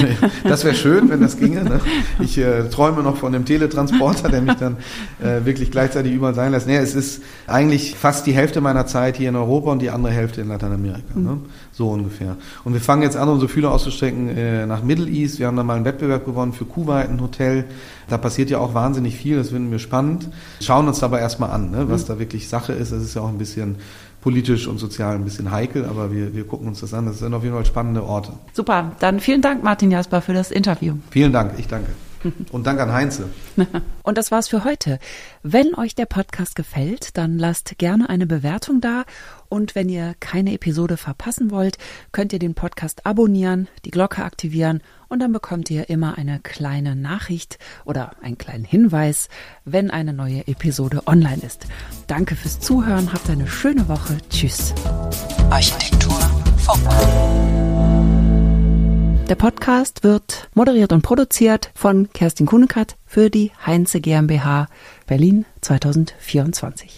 das 0.45 0.65
wäre 0.65 0.75
schön, 0.75 1.09
wenn 1.09 1.21
das 1.21 1.39
ginge. 1.39 1.65
Ne? 1.65 1.81
Ich 2.21 2.39
äh, 2.39 2.69
träume 2.69 3.03
noch 3.03 3.17
von 3.17 3.33
dem 3.33 3.45
Teletransporter, 3.45 4.29
der 4.29 4.43
mich 4.43 4.55
dann 4.55 4.77
äh, 5.23 5.45
wirklich 5.45 5.71
gleichzeitig 5.71 6.13
überall 6.13 6.35
sein 6.35 6.53
lässt. 6.53 6.67
Nee, 6.67 6.77
es 6.77 6.95
ist 6.95 7.23
eigentlich 7.47 7.95
fast 7.95 8.27
die 8.27 8.33
Hälfte 8.33 8.61
meiner 8.61 8.87
Zeit 8.87 9.17
hier 9.17 9.29
in 9.29 9.37
Europa 9.37 9.73
und 9.73 9.83
die 9.83 9.91
andere 9.91 10.13
Hälfte 10.13 10.41
in 10.41 10.49
Lateinamerika. 10.49 11.15
Mhm. 11.15 11.25
Ne? 11.25 11.39
So 11.73 11.91
ungefähr. 11.91 12.37
Und 12.65 12.73
wir 12.73 12.81
fangen 12.81 13.03
jetzt 13.03 13.17
an, 13.17 13.29
unsere 13.29 13.49
Fühler 13.49 13.73
auszustrecken 13.73 14.29
äh, 14.29 14.67
nach 14.67 14.83
Middle 14.83 15.09
East. 15.09 15.39
Wir 15.39 15.47
haben 15.47 15.57
da 15.57 15.63
mal 15.63 15.77
einen 15.77 15.85
Wettbewerb 15.85 16.25
gewonnen 16.25 16.53
für 16.53 16.65
Kuwait, 16.65 17.09
ein 17.09 17.21
Hotel. 17.21 17.65
Da 18.09 18.19
passiert 18.19 18.51
ja 18.51 18.59
auch 18.59 18.73
wahnsinnig 18.73 19.17
viel, 19.17 19.37
das 19.37 19.51
finden 19.51 19.71
wir 19.71 19.81
spannend. 19.81 20.29
Schauen 20.61 20.87
uns 20.87 21.03
aber 21.03 21.19
erstmal 21.19 21.51
an, 21.51 21.73
ne, 21.73 21.89
was 21.89 22.05
mhm. 22.05 22.07
da 22.09 22.19
wirklich 22.19 22.49
Sache 22.49 22.73
ist. 22.73 22.93
Das 22.93 23.03
ist 23.03 23.15
ja 23.15 23.23
auch 23.23 23.29
ein 23.29 23.39
bisschen 23.39 23.77
politisch 24.21 24.67
und 24.67 24.79
sozial 24.79 25.15
ein 25.15 25.25
bisschen 25.25 25.51
heikel, 25.51 25.85
aber 25.85 26.13
wir, 26.13 26.35
wir 26.35 26.47
gucken 26.47 26.69
uns 26.69 26.81
das 26.81 26.95
an. 26.95 27.07
Das 27.07 27.19
sind 27.19 27.33
auf 27.35 27.43
jeden 27.43 27.55
Fall 27.55 27.67
spannende 27.67 28.05
Orte. 28.05 28.33
Super, 28.53 28.93
dann 28.99 29.21
vielen 29.21 29.43
Dank, 29.43 29.63
Martin 29.63 29.91
Jasper, 29.91 30.21
für 30.21 30.35
das 30.35 30.51
Interview. 30.51 30.95
Vielen 31.11 31.33
Dank, 31.33 31.53
ich 31.59 31.69
danke. 31.69 31.93
Und 32.51 32.67
Dank 32.67 32.81
an 32.81 32.93
Heinze. 32.93 33.29
Und 34.03 34.19
das 34.19 34.31
war's 34.31 34.49
für 34.49 34.65
heute. 34.65 34.99
Wenn 35.43 35.75
euch 35.75 35.95
der 35.95 36.07
Podcast 36.07 36.57
gefällt, 36.57 37.17
dann 37.17 37.39
lasst 37.39 37.79
gerne 37.79 38.09
eine 38.09 38.27
Bewertung 38.27 38.81
da. 38.81 39.05
Und 39.49 39.75
wenn 39.75 39.89
ihr 39.89 40.15
keine 40.19 40.53
Episode 40.53 40.97
verpassen 40.97 41.51
wollt, 41.51 41.79
könnt 42.13 42.33
ihr 42.33 42.39
den 42.39 42.55
Podcast 42.55 43.07
abonnieren, 43.07 43.69
die 43.85 43.91
Glocke 43.91 44.25
aktivieren 44.25 44.83
und 45.09 45.21
dann 45.21 45.33
bekommt 45.33 45.71
ihr 45.71 45.89
immer 45.89 46.19
eine 46.19 46.41
kleine 46.41 46.97
Nachricht 46.97 47.59
oder 47.85 48.13
einen 48.23 48.39
kleinen 48.39 48.65
Hinweis, 48.65 49.29
wenn 49.65 49.91
eine 49.91 50.13
neue 50.13 50.47
Episode 50.47 51.03
online 51.07 51.43
ist. 51.45 51.67
Danke 52.07 52.37
fürs 52.37 52.61
Zuhören, 52.61 53.13
habt 53.13 53.29
eine 53.31 53.49
schöne 53.49 53.89
Woche. 53.89 54.19
Tschüss. 54.31 54.75
Architektur 55.51 56.19
Funk. 56.59 56.83
Der 59.29 59.35
Podcast 59.35 60.05
wird 60.05 60.49
moderiert 60.55 60.93
und 60.93 61.03
produziert 61.03 61.73
von 61.75 62.09
Kerstin 62.13 62.47
Kunekat 62.47 62.97
für 63.07 63.29
die 63.29 63.51
Heinze 63.67 64.01
GmbH 64.01 64.69
Berlin 65.09 65.47
2024. 65.63 66.95